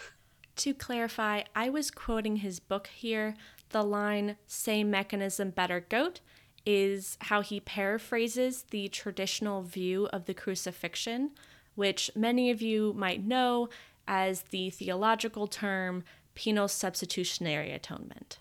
[0.57, 3.37] To clarify, I was quoting his book here.
[3.71, 6.21] The line, same mechanism, better goat,
[6.67, 11.31] is how he paraphrases the traditional view of the crucifixion,
[11.75, 13.69] which many of you might know
[14.07, 16.05] as the theological term
[16.35, 18.39] penal substitutionary atonement.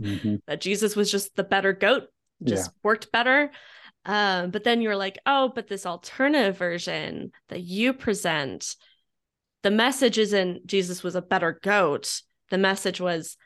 [0.00, 0.36] Mm-hmm.
[0.46, 2.08] That Jesus was just the better goat,
[2.42, 2.78] just yeah.
[2.82, 3.50] worked better.
[4.06, 8.76] Um, but then you're like, oh, but this alternative version that you present,
[9.62, 12.20] the message isn't Jesus was a better goat.
[12.50, 13.36] The message was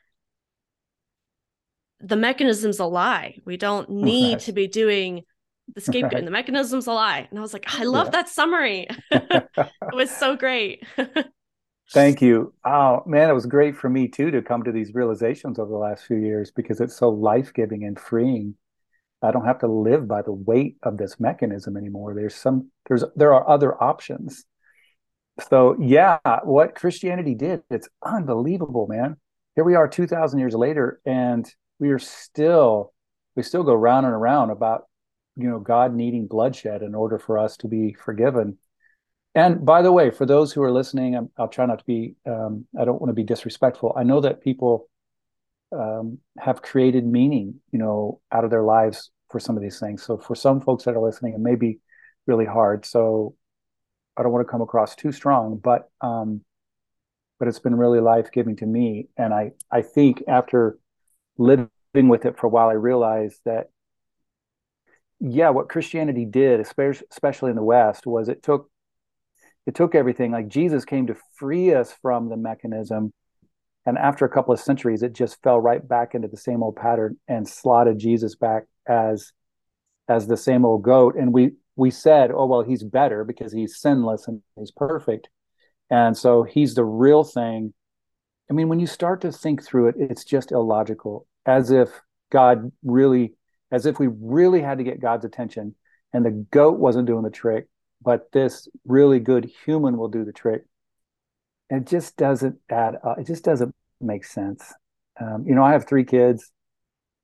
[2.01, 3.39] the mechanism's a lie.
[3.45, 4.41] We don't need right.
[4.43, 5.25] to be doing
[5.75, 6.13] the scapegoat.
[6.15, 6.25] Right.
[6.25, 7.27] The mechanism's a lie.
[7.29, 8.11] And I was like, I love yeah.
[8.13, 8.87] that summary.
[9.11, 10.85] it was so great.
[11.91, 12.53] Thank you.
[12.65, 15.79] Oh man, it was great for me too to come to these realizations over the
[15.79, 18.55] last few years because it's so life giving and freeing.
[19.23, 22.15] I don't have to live by the weight of this mechanism anymore.
[22.15, 24.45] There's some there's there are other options.
[25.49, 29.17] So yeah, what Christianity did, it's unbelievable, man.
[29.55, 32.93] Here we are 2000 years later and we are still
[33.37, 34.87] we still go round and around about
[35.37, 38.59] you know God needing bloodshed in order for us to be forgiven.
[39.35, 42.17] And by the way, for those who are listening, i will try not to be.
[42.27, 43.95] Um, I don't want to be disrespectful.
[43.97, 44.89] I know that people
[45.71, 50.03] um, have created meaning, you know, out of their lives for some of these things.
[50.03, 51.79] So for some folks that are listening, it may be
[52.27, 52.87] really hard.
[52.87, 53.37] So
[54.17, 56.43] I don't want to come across too strong, but um,
[57.39, 59.09] but it's been really life giving to me.
[59.17, 60.79] And I I think after
[61.39, 63.69] living with it for a while, I realized that,
[65.21, 68.71] yeah, what Christianity did, especially in the West, was it took
[69.67, 70.33] it took everything.
[70.33, 73.13] Like Jesus came to free us from the mechanism,
[73.85, 76.77] and after a couple of centuries, it just fell right back into the same old
[76.77, 79.33] pattern and slotted Jesus back as
[80.09, 81.17] as the same old goat.
[81.17, 85.29] And we we said, oh well, he's better because he's sinless and he's perfect,
[85.91, 87.75] and so he's the real thing.
[88.51, 91.89] I mean, when you start to think through it, it's just illogical as if
[92.31, 93.35] God really,
[93.71, 95.75] as if we really had to get God's attention
[96.13, 97.67] and the goat wasn't doing the trick,
[98.03, 100.63] but this really good human will do the trick.
[101.71, 103.19] And it just doesn't add up.
[103.19, 104.73] It just doesn't make sense.
[105.21, 106.51] Um, you know, I have three kids.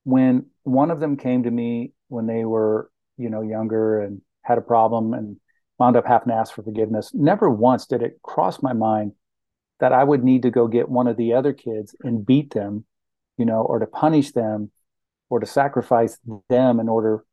[0.05, 4.59] When one of them came to me when they were, you know, younger and had
[4.59, 5.38] a problem and
[5.79, 9.12] wound up having to ask for forgiveness, never once did it cross my mind
[9.81, 12.85] that I would need to go get one of the other kids and beat them
[13.37, 14.70] you know, or to punish them
[15.31, 16.18] or to sacrifice
[16.49, 17.25] them in order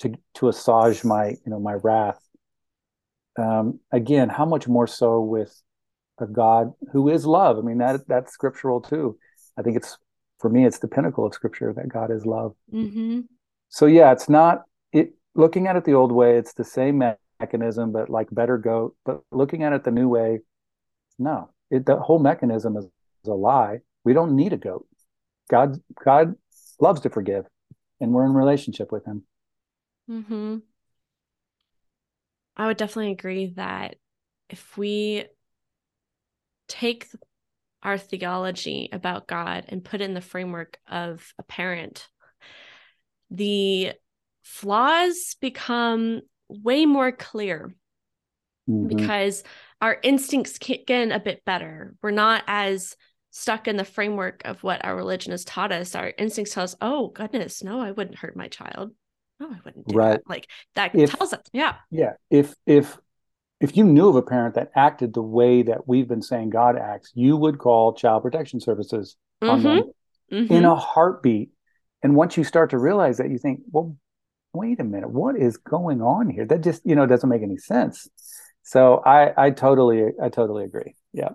[0.00, 2.20] to to assuage my, you know, my wrath.
[3.38, 5.62] Um, again, how much more so with
[6.18, 7.58] a God who is love?
[7.58, 9.18] I mean, that that's scriptural too.
[9.56, 9.98] I think it's
[10.38, 12.54] for me, it's the pinnacle of scripture that God is love.
[12.72, 13.20] Mm-hmm.
[13.68, 15.12] So yeah, it's not it.
[15.34, 17.02] Looking at it the old way, it's the same
[17.40, 18.96] mechanism, but like better goat.
[19.04, 20.40] But looking at it the new way,
[21.18, 23.78] no, it, the whole mechanism is, is a lie.
[24.02, 24.86] We don't need a goat.
[25.50, 26.34] God God
[26.78, 27.46] loves to forgive,
[28.00, 29.24] and we're in relationship with Him.
[30.06, 30.58] Hmm.
[32.56, 33.96] I would definitely agree that
[34.48, 35.24] if we
[36.68, 37.08] take
[37.82, 42.08] our theology about God and put it in the framework of a parent,
[43.30, 43.92] the
[44.42, 47.74] flaws become way more clear
[48.68, 48.88] mm-hmm.
[48.88, 49.42] because
[49.80, 51.94] our instincts kick in a bit better.
[52.02, 52.96] We're not as
[53.30, 56.76] stuck in the framework of what our religion has taught us, our instincts tell us,
[56.80, 58.92] oh goodness, no, I wouldn't hurt my child.
[59.38, 60.12] No, I wouldn't do right.
[60.12, 60.28] that.
[60.28, 61.76] Like that if, tells us, yeah.
[61.90, 62.12] Yeah.
[62.30, 62.98] If if
[63.60, 66.76] if you knew of a parent that acted the way that we've been saying God
[66.76, 69.50] acts, you would call child protection services mm-hmm.
[69.50, 69.92] on them
[70.32, 70.52] mm-hmm.
[70.52, 71.50] in a heartbeat.
[72.02, 73.96] And once you start to realize that, you think, well,
[74.52, 76.46] wait a minute, what is going on here?
[76.46, 78.08] That just, you know, doesn't make any sense.
[78.62, 80.94] So I I totally I totally agree.
[81.12, 81.30] Yeah.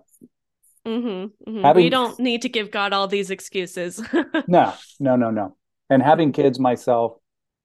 [0.85, 1.61] Mm-hmm, mm-hmm.
[1.63, 4.01] Having, we don't need to give God all these excuses.
[4.47, 5.55] no, no, no, no.
[5.89, 7.17] And having kids myself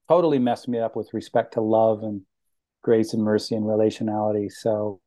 [0.09, 2.23] totally messed me up with respect to love and
[2.83, 4.51] grace and mercy and relationality.
[4.51, 5.01] So,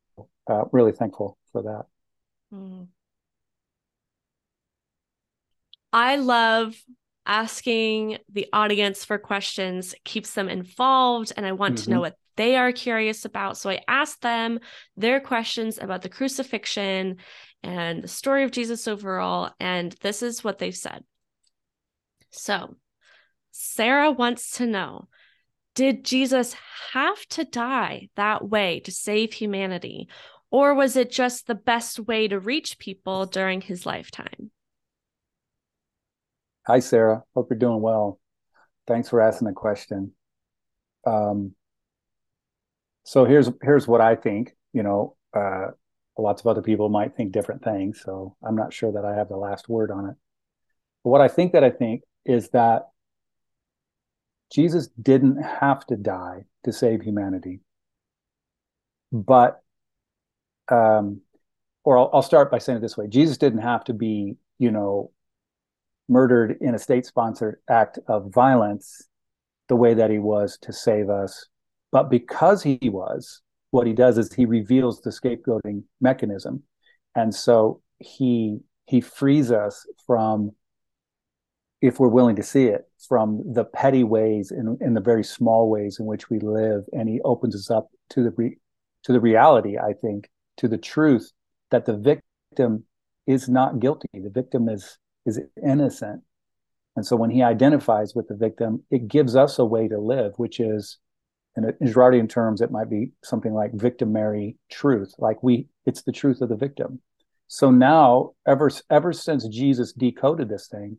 [0.49, 1.85] uh, really thankful for that.
[2.53, 2.87] Mm.
[5.91, 6.75] I love
[7.25, 11.83] asking the audience for questions, keeps them involved, and I want mm-hmm.
[11.85, 13.57] to know what they are curious about.
[13.57, 14.59] So I asked them
[14.97, 17.17] their questions about the crucifixion
[17.61, 19.51] and the story of Jesus overall.
[19.59, 21.03] And this is what they've said.
[22.31, 22.75] So,
[23.51, 25.07] Sarah wants to know
[25.75, 26.55] Did Jesus
[26.93, 30.07] have to die that way to save humanity?
[30.49, 34.51] Or was it just the best way to reach people during his lifetime?
[36.67, 37.23] Hi, Sarah.
[37.33, 38.19] Hope you're doing well.
[38.85, 40.11] Thanks for asking the question.
[41.05, 41.55] Um,
[43.03, 44.55] so here's here's what I think.
[44.73, 45.67] You know, uh,
[46.17, 48.01] lots of other people might think different things.
[48.03, 50.15] So I'm not sure that I have the last word on it.
[51.03, 52.89] But what I think that I think is that
[54.51, 57.59] Jesus didn't have to die to save humanity.
[59.11, 59.61] But,
[60.69, 61.21] um,
[61.83, 64.71] or I'll, I'll start by saying it this way Jesus didn't have to be, you
[64.71, 65.11] know,
[66.07, 69.07] murdered in a state sponsored act of violence
[69.69, 71.47] the way that he was to save us.
[71.93, 76.63] But because he was, what he does is he reveals the scapegoating mechanism.
[77.15, 80.51] And so he he frees us from
[81.81, 85.97] if we're willing to see it from the petty ways and the very small ways
[85.99, 86.83] in which we live.
[86.91, 88.57] And he opens us up to the re,
[89.03, 91.31] to the reality i think to the truth
[91.71, 92.85] that the victim
[93.25, 94.07] is not guilty.
[94.13, 96.21] The victim is is innocent.
[96.95, 100.33] And so when he identifies with the victim it gives us a way to live
[100.37, 100.97] which is
[101.55, 106.41] in, Girardian terms, it might be something like victimary truth, like we, it's the truth
[106.41, 107.01] of the victim.
[107.47, 110.97] So now, ever ever since Jesus decoded this thing,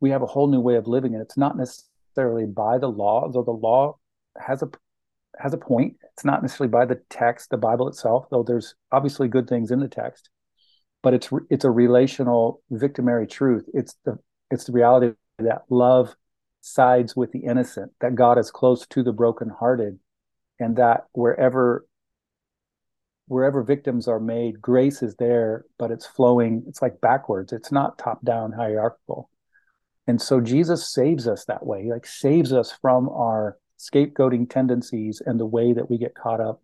[0.00, 3.30] we have a whole new way of living, and it's not necessarily by the law,
[3.30, 3.96] though the law
[4.38, 4.68] has a
[5.38, 5.96] has a point.
[6.12, 9.80] It's not necessarily by the text, the Bible itself, though there's obviously good things in
[9.80, 10.28] the text,
[11.02, 13.64] but it's it's a relational victimary truth.
[13.72, 14.18] It's the
[14.50, 16.14] it's the reality that love
[16.60, 19.98] sides with the innocent, that God is close to the brokenhearted,
[20.58, 21.86] and that wherever
[23.26, 27.52] wherever victims are made, grace is there, but it's flowing, it's like backwards.
[27.52, 29.28] It's not top down hierarchical.
[30.06, 31.82] And so Jesus saves us that way.
[31.84, 36.40] He like saves us from our scapegoating tendencies and the way that we get caught
[36.40, 36.62] up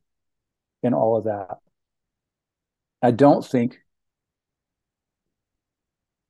[0.82, 1.58] in all of that.
[3.02, 3.78] I don't think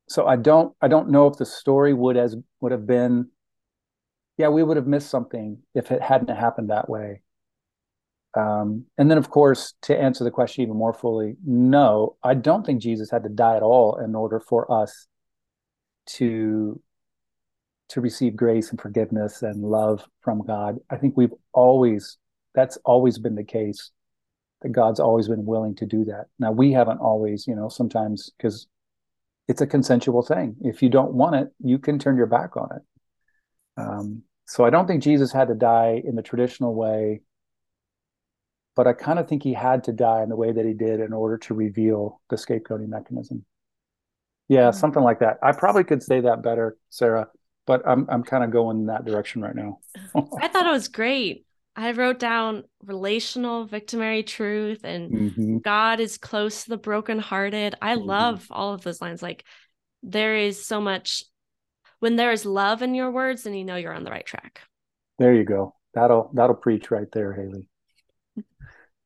[0.08, 3.28] so I don't I don't know if the story would as would have been
[4.36, 7.22] yeah, we would have missed something if it hadn't happened that way.
[8.36, 12.66] Um, and then, of course, to answer the question even more fully, no, I don't
[12.66, 15.06] think Jesus had to die at all in order for us
[16.06, 16.80] to
[17.90, 20.78] to receive grace and forgiveness and love from God.
[20.90, 22.18] I think we've always
[22.54, 23.90] that's always been the case
[24.62, 26.26] that God's always been willing to do that.
[26.38, 28.66] Now we haven't always, you know, sometimes because
[29.46, 30.56] it's a consensual thing.
[30.62, 32.82] If you don't want it, you can turn your back on it.
[33.76, 37.22] Um, so I don't think Jesus had to die in the traditional way,
[38.76, 41.00] but I kind of think he had to die in the way that he did
[41.00, 43.44] in order to reveal the scapegoating mechanism.
[44.48, 44.78] Yeah, mm-hmm.
[44.78, 45.38] something like that.
[45.42, 47.28] I probably could say that better, Sarah,
[47.66, 49.78] but I'm I'm kind of going in that direction right now.
[50.40, 51.46] I thought it was great.
[51.76, 55.58] I wrote down relational victimary truth and mm-hmm.
[55.58, 57.74] God is close to the brokenhearted.
[57.82, 58.06] I mm-hmm.
[58.06, 59.22] love all of those lines.
[59.22, 59.44] Like
[60.02, 61.24] there is so much
[62.04, 64.60] when there is love in your words, then you know you're on the right track.
[65.18, 65.74] There you go.
[65.94, 67.66] That'll that'll preach right there, Haley.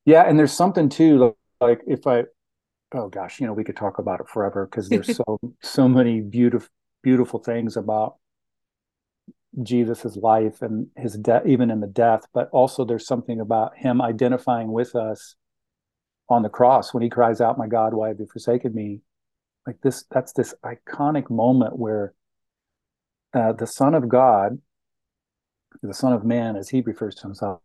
[0.04, 2.24] Yeah, and there's something too, like if I
[2.92, 6.22] oh gosh, you know, we could talk about it forever because there's so so many
[6.22, 6.68] beautiful
[7.04, 8.16] beautiful things about
[9.62, 12.22] Jesus's life and his death, even in the death.
[12.34, 15.36] But also, there's something about him identifying with us
[16.28, 19.02] on the cross when he cries out, "My God, why have you forsaken me?"
[19.68, 22.14] Like this, that's this iconic moment where
[23.34, 24.58] uh, the Son of God,
[25.82, 27.60] the Son of Man, as he refers to himself,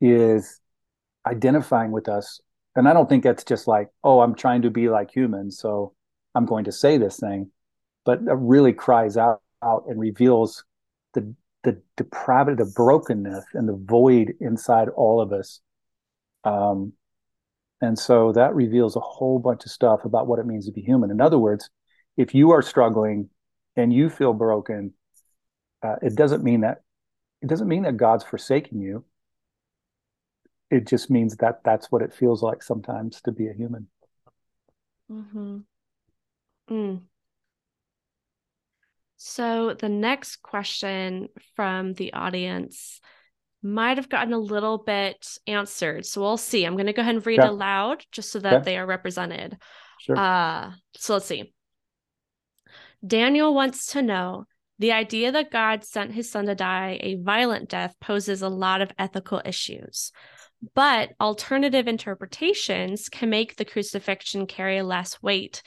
[0.00, 0.60] is
[1.26, 2.40] identifying with us.
[2.74, 5.94] And I don't think that's just like, oh, I'm trying to be like humans, so
[6.34, 7.50] I'm going to say this thing,
[8.04, 10.64] but it really cries out, out and reveals
[11.14, 11.34] the
[11.66, 15.60] the depravity, the brokenness, and the void inside all of us.
[16.44, 16.92] Um,
[17.80, 20.80] and so that reveals a whole bunch of stuff about what it means to be
[20.80, 21.10] human.
[21.10, 21.68] In other words,
[22.16, 23.28] if you are struggling
[23.76, 24.94] and you feel broken,
[25.82, 26.82] uh, it doesn't mean that
[27.42, 29.04] it doesn't mean that God's forsaken you.
[30.70, 33.88] It just means that that's what it feels like sometimes to be a human.
[35.10, 35.58] Mm-hmm.
[36.70, 37.02] Mm.
[39.16, 43.00] So the next question from the audience
[43.62, 46.06] might have gotten a little bit answered.
[46.06, 46.64] So we'll see.
[46.64, 47.50] I'm going to go ahead and read yeah.
[47.50, 48.58] aloud just so that yeah.
[48.60, 49.56] they are represented.
[50.00, 50.16] Sure.
[50.16, 51.52] Uh, so let's see.
[53.04, 54.44] Daniel wants to know
[54.78, 58.82] the idea that God sent his son to die a violent death poses a lot
[58.82, 60.12] of ethical issues.
[60.74, 65.62] But alternative interpretations can make the crucifixion carry less weight.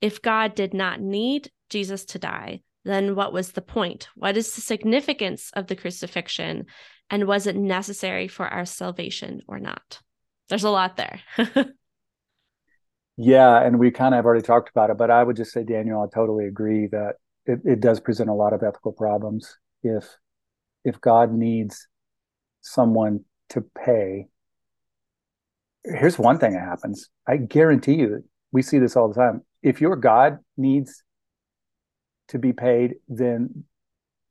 [0.00, 4.08] If God did not need Jesus to die, then what was the point?
[4.14, 6.66] What is the significance of the crucifixion?
[7.10, 10.00] And was it necessary for our salvation or not?
[10.48, 11.20] There's a lot there.
[13.16, 15.64] Yeah, and we kind of have already talked about it, but I would just say,
[15.64, 17.14] Daniel, I totally agree that
[17.46, 20.16] it, it does present a lot of ethical problems if
[20.84, 21.88] if God needs
[22.60, 24.26] someone to pay,
[25.84, 27.08] here's one thing that happens.
[27.26, 29.42] I guarantee you, we see this all the time.
[29.62, 31.02] If your God needs
[32.28, 33.64] to be paid, then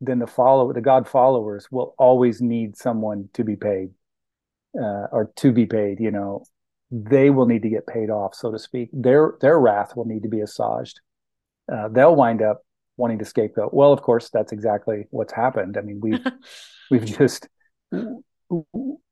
[0.01, 3.89] then the follower, the God followers, will always need someone to be paid,
[4.77, 5.99] uh, or to be paid.
[5.99, 6.43] You know,
[7.03, 8.89] they will need to get paid off, so to speak.
[8.93, 11.01] Their their wrath will need to be assuaged.
[11.71, 12.61] Uh, they'll wind up
[12.95, 13.73] wanting to scapegoat.
[13.73, 15.77] Well, of course, that's exactly what's happened.
[15.77, 16.25] I mean, we've
[16.91, 17.49] we've just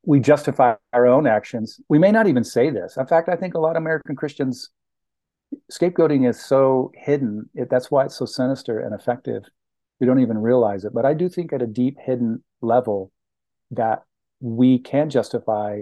[0.05, 1.81] we justify our own actions.
[1.89, 2.95] We may not even say this.
[2.95, 4.69] In fact, I think a lot of American Christians
[5.69, 7.49] scapegoating is so hidden.
[7.53, 9.43] It, that's why it's so sinister and effective.
[9.99, 10.93] We don't even realize it.
[10.93, 13.11] But I do think at a deep hidden level
[13.71, 14.03] that
[14.39, 15.81] we can justify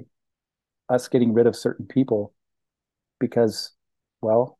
[0.91, 2.33] us getting rid of certain people
[3.19, 3.71] because,
[4.21, 4.59] well,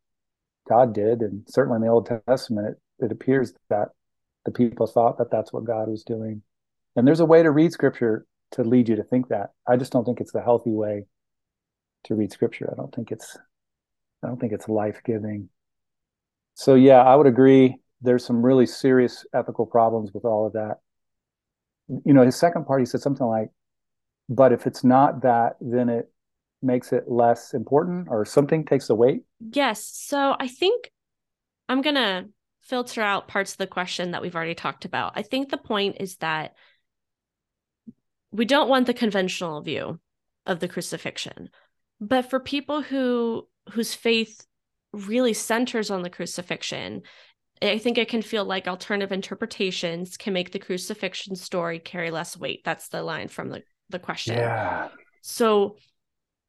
[0.68, 3.90] God did, and certainly in the Old Testament, it, it appears that
[4.46, 6.42] the people thought that that's what God was doing.
[6.96, 9.52] And there's a way to read Scripture to lead you to think that.
[9.68, 11.06] I just don't think it's the healthy way
[12.06, 12.70] to read Scripture.
[12.72, 13.38] I don't think it's
[14.24, 15.50] I don't think it's life giving.
[16.54, 17.78] So yeah, I would agree.
[18.02, 20.78] There's some really serious ethical problems with all of that.
[22.06, 23.50] You know, his second part, he said something like,
[24.30, 26.12] "But if it's not that, then it
[26.62, 29.84] makes it less important, or something takes the weight." Yes.
[29.84, 30.92] So I think
[31.70, 32.28] I'm gonna
[32.62, 35.14] filter out parts of the question that we've already talked about.
[35.16, 36.56] I think the point is that
[38.32, 40.00] we don't want the conventional view
[40.46, 41.50] of the crucifixion.
[42.00, 44.46] But for people who whose faith
[44.94, 47.04] really centers on the crucifixion,
[47.62, 52.36] I think it can feel like alternative interpretations can make the crucifixion story carry less
[52.36, 52.64] weight.
[52.66, 54.38] That's the line from the, the question.
[54.38, 54.90] Yeah.
[55.22, 55.78] So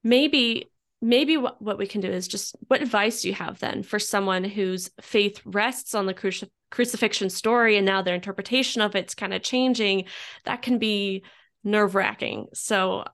[0.02, 0.70] maybe
[1.04, 3.98] maybe what, what we can do is just what advice do you have then for
[3.98, 9.14] someone whose faith rests on the cruci- crucifixion story and now their interpretation of it's
[9.14, 10.04] kind of changing
[10.44, 11.24] that can be
[11.64, 12.46] nerve wracking.
[12.54, 13.04] So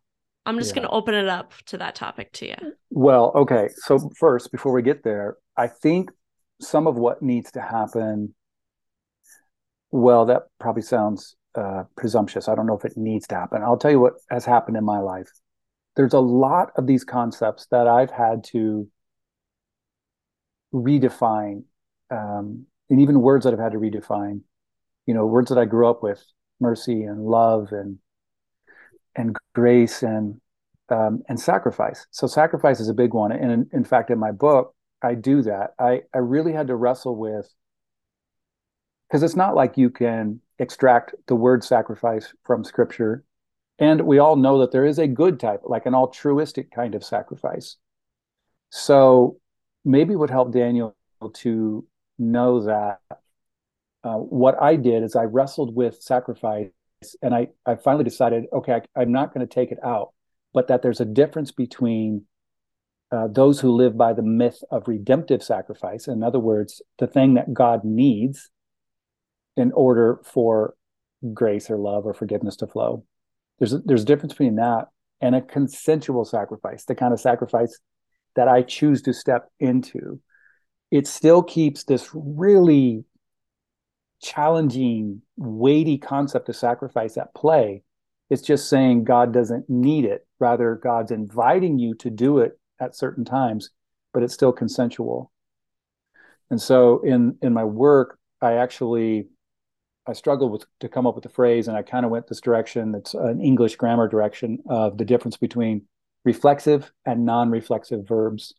[0.46, 0.76] I'm just yeah.
[0.76, 2.56] going to open it up to that topic to you.
[2.90, 3.68] Well, okay.
[3.76, 6.10] So, first, before we get there, I think
[6.60, 8.34] some of what needs to happen,
[9.90, 12.48] well, that probably sounds uh, presumptuous.
[12.48, 13.62] I don't know if it needs to happen.
[13.62, 15.30] I'll tell you what has happened in my life.
[15.98, 18.88] There's a lot of these concepts that I've had to
[20.72, 21.64] redefine,
[22.12, 24.42] um, and even words that I've had to redefine.
[25.06, 26.24] You know, words that I grew up with,
[26.60, 27.98] mercy and love and
[29.16, 30.40] and grace and
[30.88, 32.06] um, and sacrifice.
[32.12, 35.42] So sacrifice is a big one, and in, in fact, in my book, I do
[35.42, 35.74] that.
[35.80, 37.52] I I really had to wrestle with
[39.08, 43.24] because it's not like you can extract the word sacrifice from Scripture,
[43.78, 47.04] and we all know that there is a good type, like an altruistic kind of
[47.04, 47.76] sacrifice.
[48.70, 49.38] So
[49.84, 50.96] maybe it would help Daniel
[51.34, 51.86] to
[52.18, 53.00] know that
[54.04, 56.70] uh, what I did is I wrestled with sacrifice
[57.22, 60.12] and I, I finally decided, okay, I, am not going to take it out,
[60.52, 62.24] but that there's a difference between
[63.10, 66.08] uh, those who live by the myth of redemptive sacrifice.
[66.08, 68.50] In other words, the thing that God needs
[69.56, 70.74] in order for
[71.32, 73.04] grace or love or forgiveness to flow.
[73.58, 74.86] There's a, there's a difference between that
[75.20, 77.78] and a consensual sacrifice, the kind of sacrifice
[78.36, 80.20] that I choose to step into.
[80.90, 83.04] It still keeps this really
[84.22, 87.82] challenging, weighty concept of sacrifice at play.
[88.30, 90.26] It's just saying God doesn't need it.
[90.38, 93.70] Rather, God's inviting you to do it at certain times,
[94.12, 95.32] but it's still consensual.
[96.50, 99.28] And so in in my work, I actually
[100.08, 102.40] I struggled with to come up with the phrase, and I kind of went this
[102.40, 102.94] direction.
[102.94, 105.82] It's an English grammar direction of the difference between
[106.24, 108.54] reflexive and non-reflexive verbs.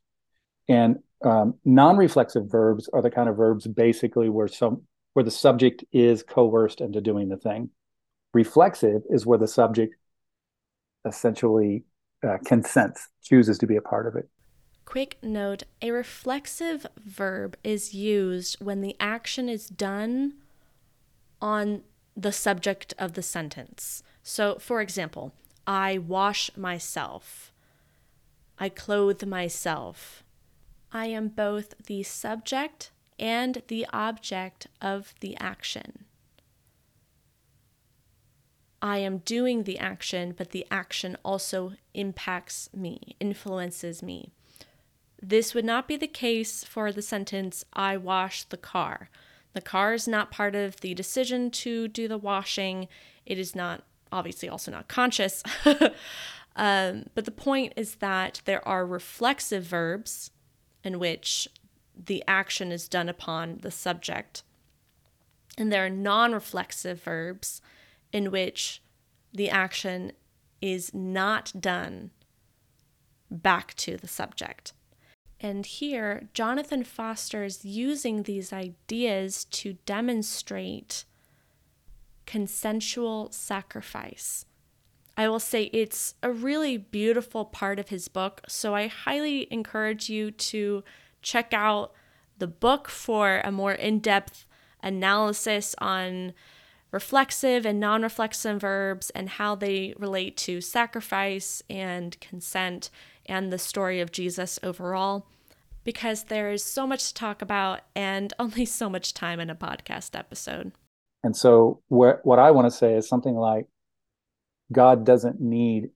[0.68, 4.84] And um, non-reflexive verbs are the kind of verbs basically where some
[5.14, 7.72] where the subject is coerced into doing the thing.
[8.32, 9.96] Reflexive is where the subject
[11.04, 11.84] essentially
[12.24, 14.30] uh, consents, chooses to be a part of it.
[14.86, 20.34] Quick note a reflexive verb is used when the action is done
[21.42, 21.84] on
[22.16, 24.04] the subject of the sentence.
[24.24, 25.34] So, for example,
[25.66, 27.54] I wash myself,
[28.58, 30.24] I clothe myself.
[30.92, 36.06] I am both the subject and the object of the action.
[38.82, 44.32] I am doing the action, but the action also impacts me, influences me.
[45.22, 49.10] This would not be the case for the sentence, I wash the car.
[49.54, 52.88] The car is not part of the decision to do the washing.
[53.26, 55.44] It is not, obviously, also not conscious.
[56.56, 60.32] um, but the point is that there are reflexive verbs
[60.84, 61.48] in which
[61.96, 64.44] the action is done upon the subject.
[65.58, 67.62] And there are non reflexive verbs
[68.14, 68.82] in which
[69.34, 70.14] the action
[70.62, 72.12] is not done
[73.30, 74.74] back to the subject.
[75.42, 81.06] And here, Jonathan Foster is using these ideas to demonstrate
[82.26, 84.46] consensual sacrifice.
[85.16, 90.10] I will say it's a really beautiful part of his book, so I highly encourage
[90.10, 90.84] you to
[91.22, 91.94] check out
[92.38, 94.46] the book for a more in depth
[94.82, 96.34] analysis on
[96.92, 102.90] reflexive and non reflexive verbs and how they relate to sacrifice and consent
[103.30, 105.26] and the story of Jesus overall.
[105.84, 109.56] Because there is so much to talk about and only so much time in a
[109.56, 110.74] podcast episode.
[111.24, 113.68] And so, wh- what I want to say is something like
[114.72, 115.90] God doesn't need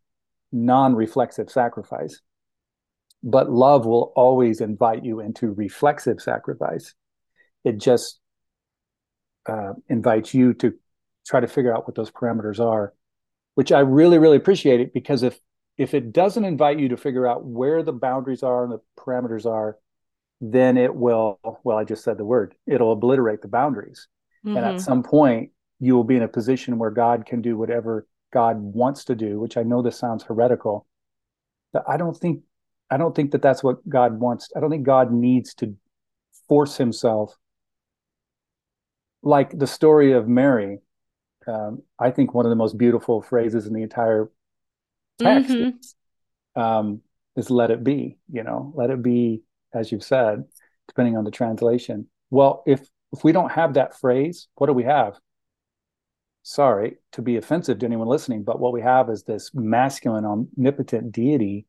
[0.52, 2.22] non reflexive sacrifice,
[3.24, 6.94] but love will always invite you into reflexive sacrifice.
[7.64, 8.20] It just
[9.48, 10.74] uh, invites you to
[11.26, 12.94] try to figure out what those parameters are,
[13.56, 15.40] which I really, really appreciate it because if
[15.78, 19.45] if it doesn't invite you to figure out where the boundaries are and the parameters
[19.45, 19.78] are,
[20.41, 24.07] then it will, well, I just said the word, it'll obliterate the boundaries.
[24.45, 24.57] Mm-hmm.
[24.57, 24.84] And at mm-hmm.
[24.84, 29.05] some point, you will be in a position where God can do whatever God wants
[29.05, 30.86] to do, which I know this sounds heretical,
[31.71, 32.43] but I don't think
[32.89, 34.49] I don't think that that's what God wants.
[34.55, 35.76] I don't think God needs to
[36.47, 37.36] force himself
[39.24, 40.80] like the story of Mary
[41.47, 44.30] um, I think one of the most beautiful phrases in the entire
[45.24, 45.78] text mm-hmm.
[45.78, 45.95] is,
[46.55, 47.01] um,
[47.36, 49.43] is "Let it be." You know, let it be,
[49.74, 50.43] as you've said,
[50.88, 52.07] depending on the translation.
[52.30, 55.19] Well, if if we don't have that phrase, what do we have?
[56.43, 61.11] Sorry to be offensive to anyone listening, but what we have is this masculine, omnipotent
[61.11, 61.67] deity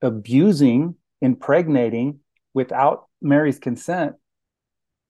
[0.00, 2.20] abusing, impregnating
[2.54, 4.14] without Mary's consent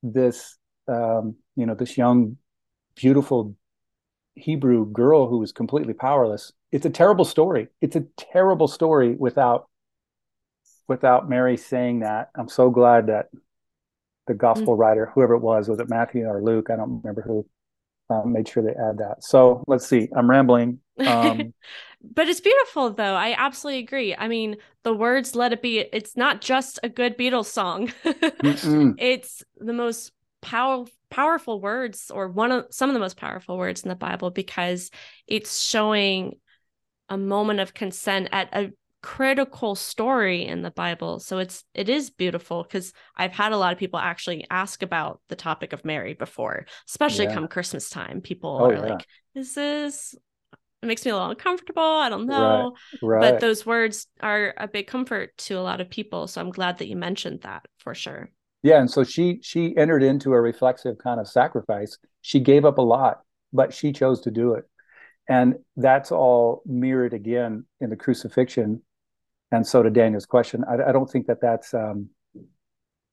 [0.03, 0.57] this
[0.87, 2.37] um, you know this young
[2.95, 3.55] beautiful
[4.39, 6.53] Hebrew girl who was completely powerless.
[6.73, 7.69] It's a terrible story.
[7.81, 9.69] It's a terrible story without
[10.87, 12.31] without Mary saying that.
[12.35, 13.29] I'm so glad that
[14.27, 14.81] the gospel mm-hmm.
[14.81, 16.69] writer, whoever it was, was it Matthew or Luke?
[16.71, 17.47] I don't remember who
[18.11, 19.23] uh, made sure they add that.
[19.23, 20.09] So let's see.
[20.17, 20.81] I'm rambling.
[20.99, 21.55] Um,
[22.03, 23.15] but it's beautiful, though.
[23.15, 24.15] I absolutely agree.
[24.15, 27.93] I mean, the words "Let It Be." It's not just a good Beatles song.
[28.05, 33.83] it's the most powerful powerful words or one of some of the most powerful words
[33.83, 34.91] in the Bible because
[35.27, 36.35] it's showing
[37.09, 41.21] a moment of consent at a critical story in the Bible.
[41.21, 45.21] So it's it is beautiful because I've had a lot of people actually ask about
[45.29, 47.35] the topic of Mary before, especially yeah.
[47.35, 48.21] come Christmas time.
[48.21, 48.81] People oh, are yeah.
[48.81, 50.15] like, "Is this?"
[50.81, 51.83] It makes me a little uncomfortable.
[51.83, 53.21] I don't know, right.
[53.21, 53.33] Right.
[53.33, 56.29] but those words are a big comfort to a lot of people.
[56.29, 58.31] So I'm glad that you mentioned that for sure
[58.63, 61.99] yeah and so she she entered into a reflexive kind of sacrifice.
[62.21, 64.65] She gave up a lot but she chose to do it.
[65.27, 68.83] And that's all mirrored again in the crucifixion.
[69.51, 72.11] And so to daniel's question i, I don't think that that's um,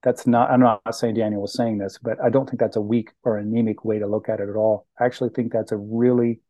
[0.03, 2.81] that's not i'm not saying daniel was saying this but i don't think that's a
[2.81, 4.85] weak or anemic way to look at it at all.
[4.99, 6.41] I actually think that's a really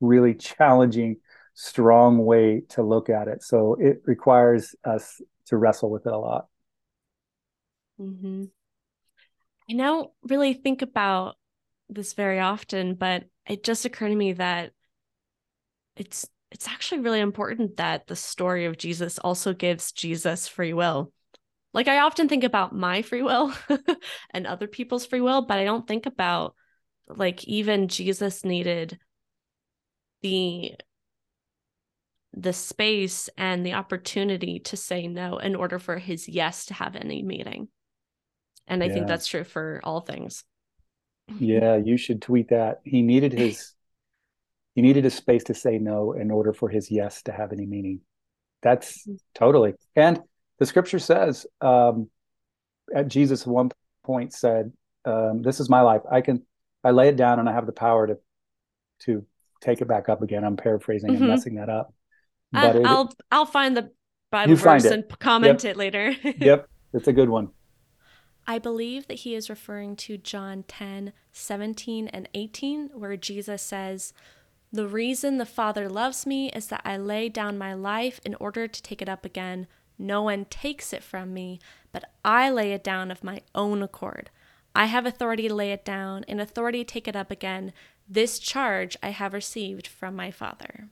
[0.00, 1.16] really challenging
[1.54, 3.42] strong way to look at it.
[3.42, 6.46] So it requires us to wrestle with it a lot
[8.02, 8.44] Mm-hmm.
[9.70, 11.36] I don't really think about
[11.88, 14.72] this very often, but it just occurred to me that
[15.96, 21.12] it's it's actually really important that the story of Jesus also gives Jesus free will.
[21.72, 23.54] Like I often think about my free will
[24.30, 26.54] and other people's free will, but I don't think about
[27.08, 28.98] like even Jesus needed
[30.20, 30.74] the
[32.34, 36.96] the space and the opportunity to say no in order for his yes to have
[36.96, 37.68] any meaning.
[38.66, 38.94] And I yeah.
[38.94, 40.44] think that's true for all things.
[41.38, 42.80] Yeah, you should tweet that.
[42.84, 43.72] He needed his
[44.74, 47.66] he needed a space to say no in order for his yes to have any
[47.66, 48.00] meaning.
[48.62, 49.14] That's mm-hmm.
[49.34, 49.74] totally.
[49.94, 50.20] And
[50.58, 52.08] the scripture says um
[52.94, 53.70] at Jesus at one
[54.04, 54.72] point said,
[55.04, 56.02] um, this is my life.
[56.10, 56.42] I can
[56.84, 58.18] I lay it down and I have the power to
[59.04, 59.26] to
[59.60, 60.44] take it back up again.
[60.44, 61.22] I'm paraphrasing mm-hmm.
[61.22, 61.94] and messing that up.
[62.52, 63.90] But I, will I'll find the
[64.30, 65.72] Bible verse and comment yep.
[65.72, 66.14] it later.
[66.38, 67.50] yep, it's a good one.
[68.46, 74.12] I believe that he is referring to John 10, 17, and 18, where Jesus says,
[74.72, 78.66] The reason the Father loves me is that I lay down my life in order
[78.66, 79.68] to take it up again.
[79.98, 81.60] No one takes it from me,
[81.92, 84.30] but I lay it down of my own accord.
[84.74, 87.72] I have authority to lay it down and authority to take it up again.
[88.08, 90.88] This charge I have received from my Father.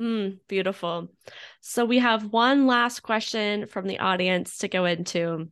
[0.00, 1.12] Mm, beautiful.
[1.60, 5.50] So we have one last question from the audience to go into.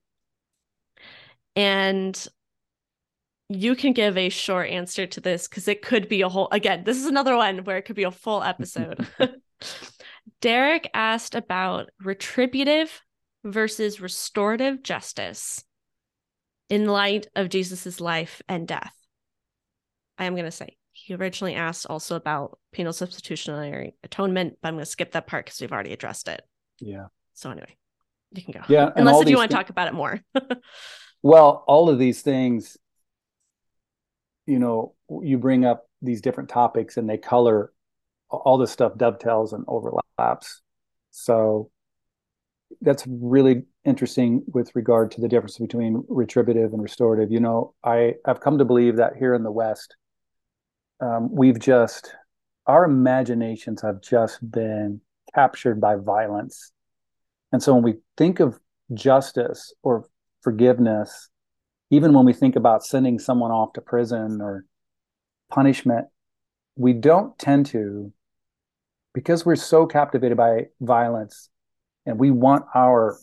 [1.55, 2.26] And
[3.49, 6.84] you can give a short answer to this because it could be a whole, again,
[6.84, 9.07] this is another one where it could be a full episode.
[10.40, 13.03] Derek asked about retributive
[13.45, 15.64] versus restorative justice
[16.68, 18.95] in light of Jesus's life and death.
[20.18, 24.74] I am going to say he originally asked also about penal substitutionary atonement, but I'm
[24.74, 26.42] going to skip that part because we've already addressed it.
[26.78, 27.07] Yeah.
[27.34, 27.76] So anyway,
[28.30, 28.61] you can go.
[28.68, 28.90] Yeah.
[28.94, 30.20] Unless if you want to th- talk about it more.
[31.22, 32.76] well, all of these things,
[34.46, 37.72] you know, you bring up these different topics and they color
[38.30, 40.62] all this stuff dovetails and overlaps.
[41.11, 41.70] So
[42.80, 47.32] that's really interesting with regard to the difference between retributive and restorative.
[47.32, 49.96] You know, I I've come to believe that here in the West,
[51.03, 52.14] um, we've just
[52.66, 55.00] our imaginations have just been
[55.34, 56.72] captured by violence,
[57.50, 58.59] and so when we think of
[58.94, 60.07] justice or
[60.42, 61.28] forgiveness,
[61.90, 64.64] even when we think about sending someone off to prison or
[65.50, 66.07] punishment,
[66.76, 68.12] we don't tend to
[69.12, 71.50] because we're so captivated by violence
[72.07, 73.18] and we want our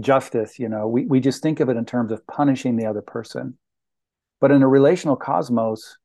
[0.00, 3.02] justice you know we, we just think of it in terms of punishing the other
[3.02, 3.56] person.
[4.40, 5.96] But in a relational cosmos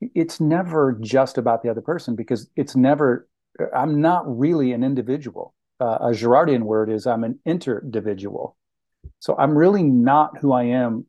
[0.00, 3.28] it's never just about the other person because it's never
[3.76, 5.54] i'm not really interdividual.
[5.80, 8.56] Uh, a girardian word is i'm an individual
[9.18, 11.06] so i'm really not who i am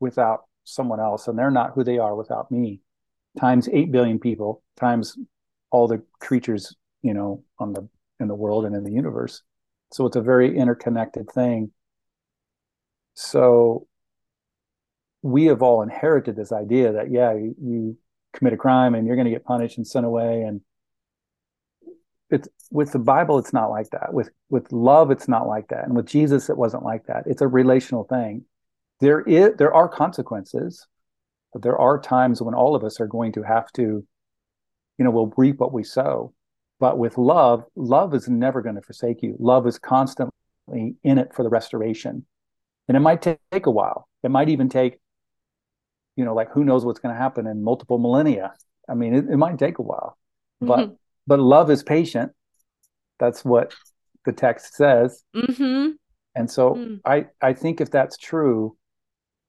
[0.00, 2.80] without someone else and they're not who they are without me.
[3.38, 5.16] Times 8 billion people times
[5.70, 7.88] all the creatures you know on the
[8.20, 9.42] in the world and in the universe.
[9.92, 11.72] So it's a very interconnected thing.
[13.14, 13.86] So
[15.22, 17.96] we have all inherited this idea that yeah you, you
[18.32, 20.60] commit a crime and you're going to get punished and sent away and
[22.30, 25.84] it's with the bible it's not like that with with love it's not like that
[25.84, 28.44] and with jesus it wasn't like that it's a relational thing
[29.00, 30.86] there is there are consequences
[31.52, 34.06] but there are times when all of us are going to have to
[34.98, 36.32] you know, we'll reap what we sow.
[36.78, 39.36] But with love, love is never going to forsake you.
[39.38, 40.32] Love is constantly
[41.02, 42.24] in it for the restoration.
[42.88, 44.08] And it might take a while.
[44.22, 44.98] It might even take,
[46.16, 48.54] you know, like who knows what's going to happen in multiple millennia.
[48.88, 50.18] I mean, it, it might take a while.
[50.62, 50.66] Mm-hmm.
[50.68, 50.96] But
[51.26, 52.32] but love is patient.
[53.18, 53.74] That's what
[54.24, 55.22] the text says.
[55.34, 55.90] Mm-hmm.
[56.34, 57.00] And so mm.
[57.04, 58.76] I I think if that's true,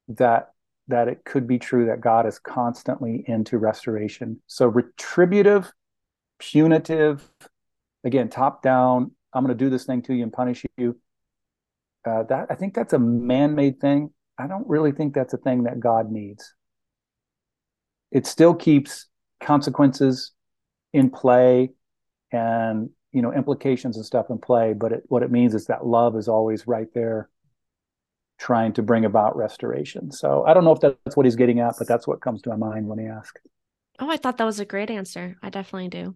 [0.09, 0.49] that
[0.87, 4.41] that it could be true that God is constantly into restoration.
[4.47, 5.71] So retributive,
[6.39, 7.27] punitive,
[8.03, 10.99] again, top down, I'm going to do this thing to you and punish you.
[12.05, 14.11] Uh, that I think that's a man-made thing.
[14.37, 16.53] I don't really think that's a thing that God needs.
[18.11, 19.07] It still keeps
[19.41, 20.31] consequences
[20.93, 21.71] in play
[22.31, 25.85] and you know implications and stuff in play, but it, what it means is that
[25.85, 27.29] love is always right there
[28.39, 30.11] trying to bring about restoration.
[30.11, 32.49] So I don't know if that's what he's getting at, but that's what comes to
[32.49, 33.41] my mind when he asks.
[33.99, 35.37] Oh, I thought that was a great answer.
[35.41, 36.15] I definitely do.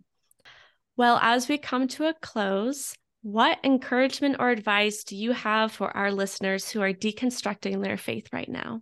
[0.97, 5.95] Well, as we come to a close, what encouragement or advice do you have for
[5.95, 8.81] our listeners who are deconstructing their faith right now?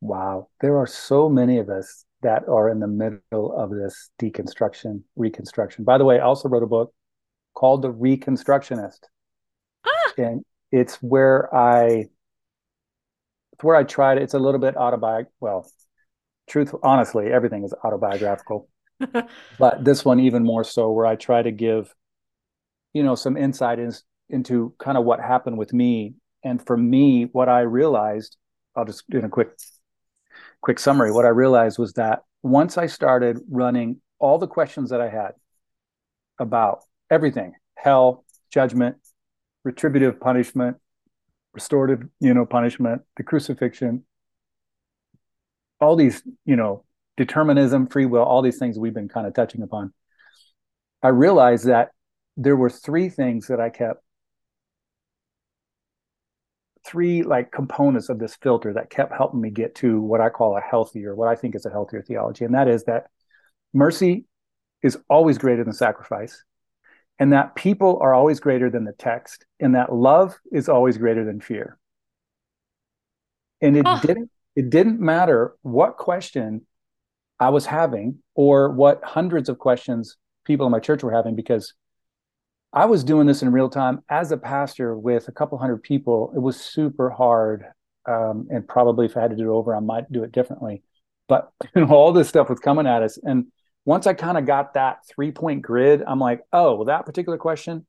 [0.00, 5.02] Wow, there are so many of us that are in the middle of this deconstruction,
[5.16, 5.84] reconstruction.
[5.84, 6.92] By the way, I also wrote a book
[7.54, 9.00] called The Reconstructionist.
[9.84, 10.12] Ah!
[10.16, 12.06] And it's where I
[13.52, 15.70] it's where I tried it's a little bit autobiographical well
[16.48, 18.68] truth honestly everything is autobiographical
[19.58, 21.94] but this one even more so where I try to give
[22.92, 23.92] you know some insight in,
[24.28, 26.14] into kind of what happened with me
[26.44, 28.36] and for me what I realized
[28.76, 29.50] I'll just do a quick
[30.60, 35.00] quick summary what I realized was that once I started running all the questions that
[35.00, 35.32] I had
[36.38, 38.96] about everything hell judgment
[39.68, 40.78] retributive punishment,
[41.52, 44.04] restorative, you know, punishment, the crucifixion,
[45.80, 46.84] all these, you know,
[47.18, 49.92] determinism, free will, all these things we've been kind of touching upon.
[51.02, 51.90] I realized that
[52.38, 54.02] there were three things that I kept
[56.86, 60.56] three like components of this filter that kept helping me get to what I call
[60.56, 62.46] a healthier, what I think is a healthier theology.
[62.46, 63.08] And that is that
[63.74, 64.24] mercy
[64.82, 66.42] is always greater than sacrifice
[67.18, 71.24] and that people are always greater than the text, and that love is always greater
[71.24, 71.76] than fear.
[73.60, 73.98] And it oh.
[74.00, 76.64] didn't it didn't matter what question
[77.40, 81.74] I was having or what hundreds of questions people in my church were having because
[82.72, 86.32] I was doing this in real time as a pastor with a couple hundred people.
[86.34, 87.64] It was super hard.
[88.06, 90.82] Um, and probably if I had to do it over, I might do it differently.
[91.28, 93.18] But you know, all this stuff was coming at us.
[93.22, 93.46] And
[93.84, 97.38] once I kind of got that three point grid, I'm like, oh, well, that particular
[97.38, 97.86] question,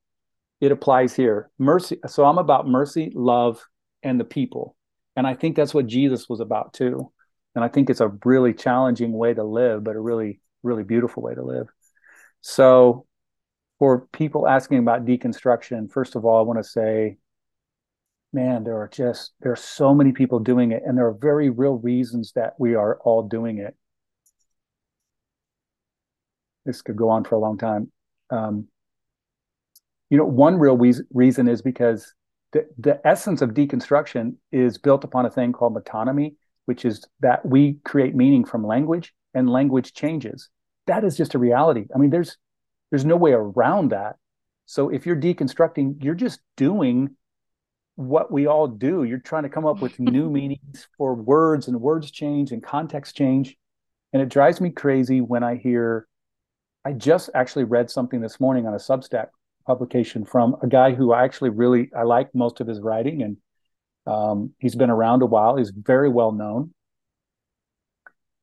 [0.60, 1.50] it applies here.
[1.58, 1.98] Mercy.
[2.06, 3.62] So I'm about mercy, love,
[4.02, 4.76] and the people.
[5.16, 7.12] And I think that's what Jesus was about too.
[7.54, 11.22] And I think it's a really challenging way to live, but a really, really beautiful
[11.22, 11.66] way to live.
[12.40, 13.06] So,
[13.80, 17.16] for people asking about deconstruction, first of all, I want to say,
[18.30, 21.48] man, there are just there are so many people doing it, and there are very
[21.48, 23.74] real reasons that we are all doing it.
[26.66, 27.90] This could go on for a long time.
[28.28, 28.68] Um,
[30.10, 32.12] you know, one real we- reason is because
[32.52, 36.34] the, the essence of deconstruction is built upon a thing called metonymy,
[36.66, 40.50] which is that we create meaning from language and language changes.
[40.86, 41.86] That is just a reality.
[41.94, 42.36] I mean, there's
[42.90, 44.16] there's no way around that.
[44.66, 47.16] So if you're deconstructing, you're just doing
[47.96, 49.04] what we all do.
[49.04, 53.16] You're trying to come up with new meanings for words and words change and context
[53.16, 53.56] change.
[54.12, 56.06] And it drives me crazy when I hear
[56.84, 59.28] I just actually read something this morning on a Substack
[59.66, 63.36] publication from a guy who I actually really I like most of his writing and
[64.06, 65.56] um, he's been around a while.
[65.56, 66.72] He's very well known,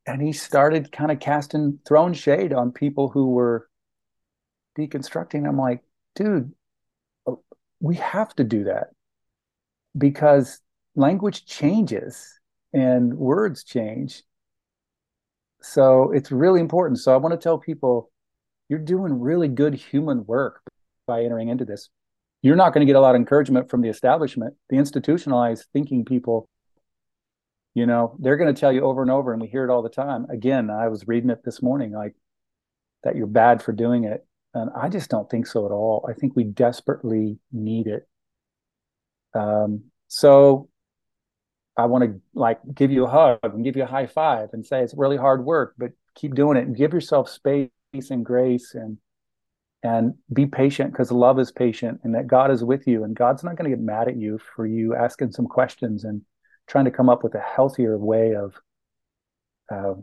[0.06, 3.67] and he started kind of casting throwing shade on people who were
[4.78, 5.48] deconstructing.
[5.48, 5.82] I'm like,
[6.16, 6.54] dude,
[7.26, 7.42] oh,
[7.80, 8.90] we have to do that
[9.98, 10.62] because
[10.96, 12.40] language changes
[12.74, 14.24] and words change.
[15.62, 17.00] So it's really important.
[17.00, 18.12] So I want to tell people
[18.70, 20.62] you're doing really good human work
[21.08, 21.90] by entering into this.
[22.42, 26.06] You're not going to get a lot of encouragement from the establishment, the institutionalized thinking
[26.06, 26.48] people.
[27.74, 29.82] You know, they're going to tell you over and over, and we hear it all
[29.82, 30.28] the time.
[30.30, 32.16] Again, I was reading it this morning, like
[33.04, 34.27] that you're bad for doing it.
[34.58, 36.04] And I just don't think so at all.
[36.10, 38.08] I think we desperately need it.
[39.36, 40.70] Um, so
[41.78, 44.66] I want to like give you a hug and give you a high five and
[44.66, 47.70] say it's really hard work, but keep doing it and give yourself space
[48.10, 48.98] and grace and
[49.84, 53.44] and be patient because love is patient and that God is with you and God's
[53.44, 56.24] not going to get mad at you for you asking some questions and
[56.66, 58.56] trying to come up with a healthier way of
[59.72, 59.94] uh,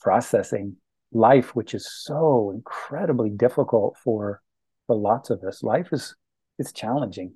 [0.00, 0.76] processing
[1.12, 4.40] life which is so incredibly difficult for
[4.86, 6.14] for lots of us life is
[6.58, 7.32] it's challenging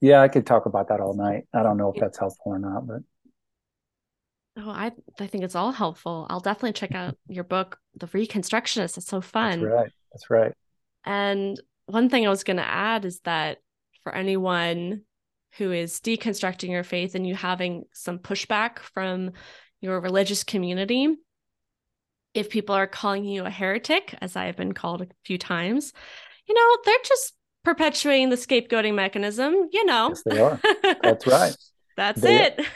[0.00, 2.58] yeah i could talk about that all night i don't know if that's helpful or
[2.58, 3.00] not but
[4.56, 6.26] Oh, I I think it's all helpful.
[6.28, 8.96] I'll definitely check out your book, The Reconstructionist.
[8.96, 9.60] It's so fun.
[9.60, 9.90] That's right.
[10.12, 10.52] That's right.
[11.04, 13.58] And one thing I was going to add is that
[14.02, 15.02] for anyone
[15.56, 19.32] who is deconstructing your faith and you having some pushback from
[19.80, 21.16] your religious community,
[22.34, 25.92] if people are calling you a heretic, as I have been called a few times,
[26.46, 30.08] you know, they're just perpetuating the scapegoating mechanism, you know.
[30.08, 30.60] Yes, they are.
[31.02, 31.56] That's right.
[31.96, 32.66] That's they, it.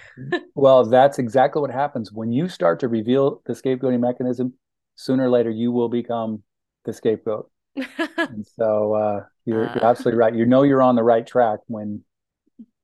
[0.54, 4.54] well, that's exactly what happens when you start to reveal the scapegoating mechanism.
[4.96, 6.42] Sooner or later, you will become
[6.84, 7.50] the scapegoat.
[8.18, 9.74] and so uh, you're, uh.
[9.74, 10.34] you're absolutely right.
[10.34, 12.04] You know you're on the right track when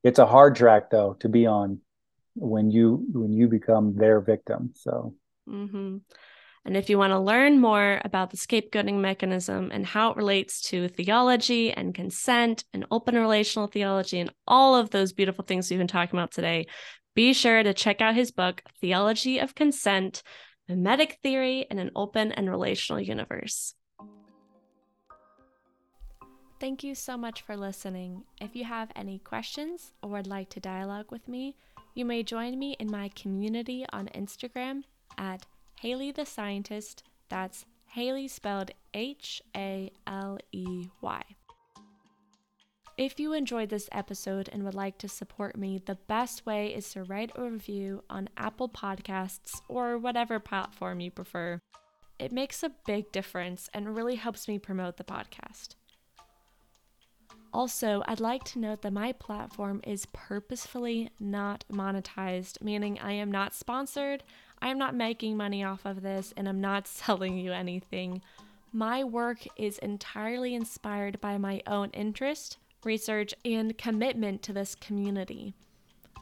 [0.02, 1.80] it's a hard track though to be on
[2.34, 4.70] when you when you become their victim.
[4.74, 5.14] So.
[5.48, 5.98] Mm-hmm.
[6.64, 10.60] And if you want to learn more about the scapegoating mechanism and how it relates
[10.68, 15.78] to theology and consent and open relational theology and all of those beautiful things we've
[15.78, 16.66] been talking about today,
[17.14, 20.22] be sure to check out his book, Theology of Consent
[20.68, 23.74] Mimetic Theory in an Open and Relational Universe.
[26.60, 28.24] Thank you so much for listening.
[28.38, 31.56] If you have any questions or would like to dialogue with me,
[31.94, 34.82] you may join me in my community on Instagram
[35.18, 35.46] at
[35.80, 37.04] Haley the Scientist.
[37.30, 41.22] That's Haley spelled H A L E Y.
[42.98, 46.90] If you enjoyed this episode and would like to support me, the best way is
[46.90, 51.62] to write a review on Apple Podcasts or whatever platform you prefer.
[52.18, 55.76] It makes a big difference and really helps me promote the podcast.
[57.52, 63.32] Also, I'd like to note that my platform is purposefully not monetized, meaning I am
[63.32, 64.22] not sponsored,
[64.62, 68.22] I'm not making money off of this and I'm not selling you anything.
[68.72, 75.54] My work is entirely inspired by my own interest, research, and commitment to this community.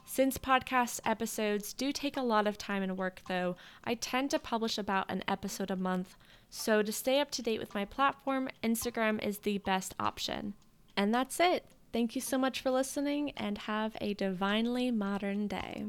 [0.06, 4.38] Since podcast episodes do take a lot of time and work, though, I tend to
[4.38, 6.16] publish about an episode a month.
[6.48, 10.54] So, to stay up to date with my platform, Instagram is the best option.
[10.96, 11.66] And that's it.
[11.92, 15.84] Thank you so much for listening and have a divinely modern day.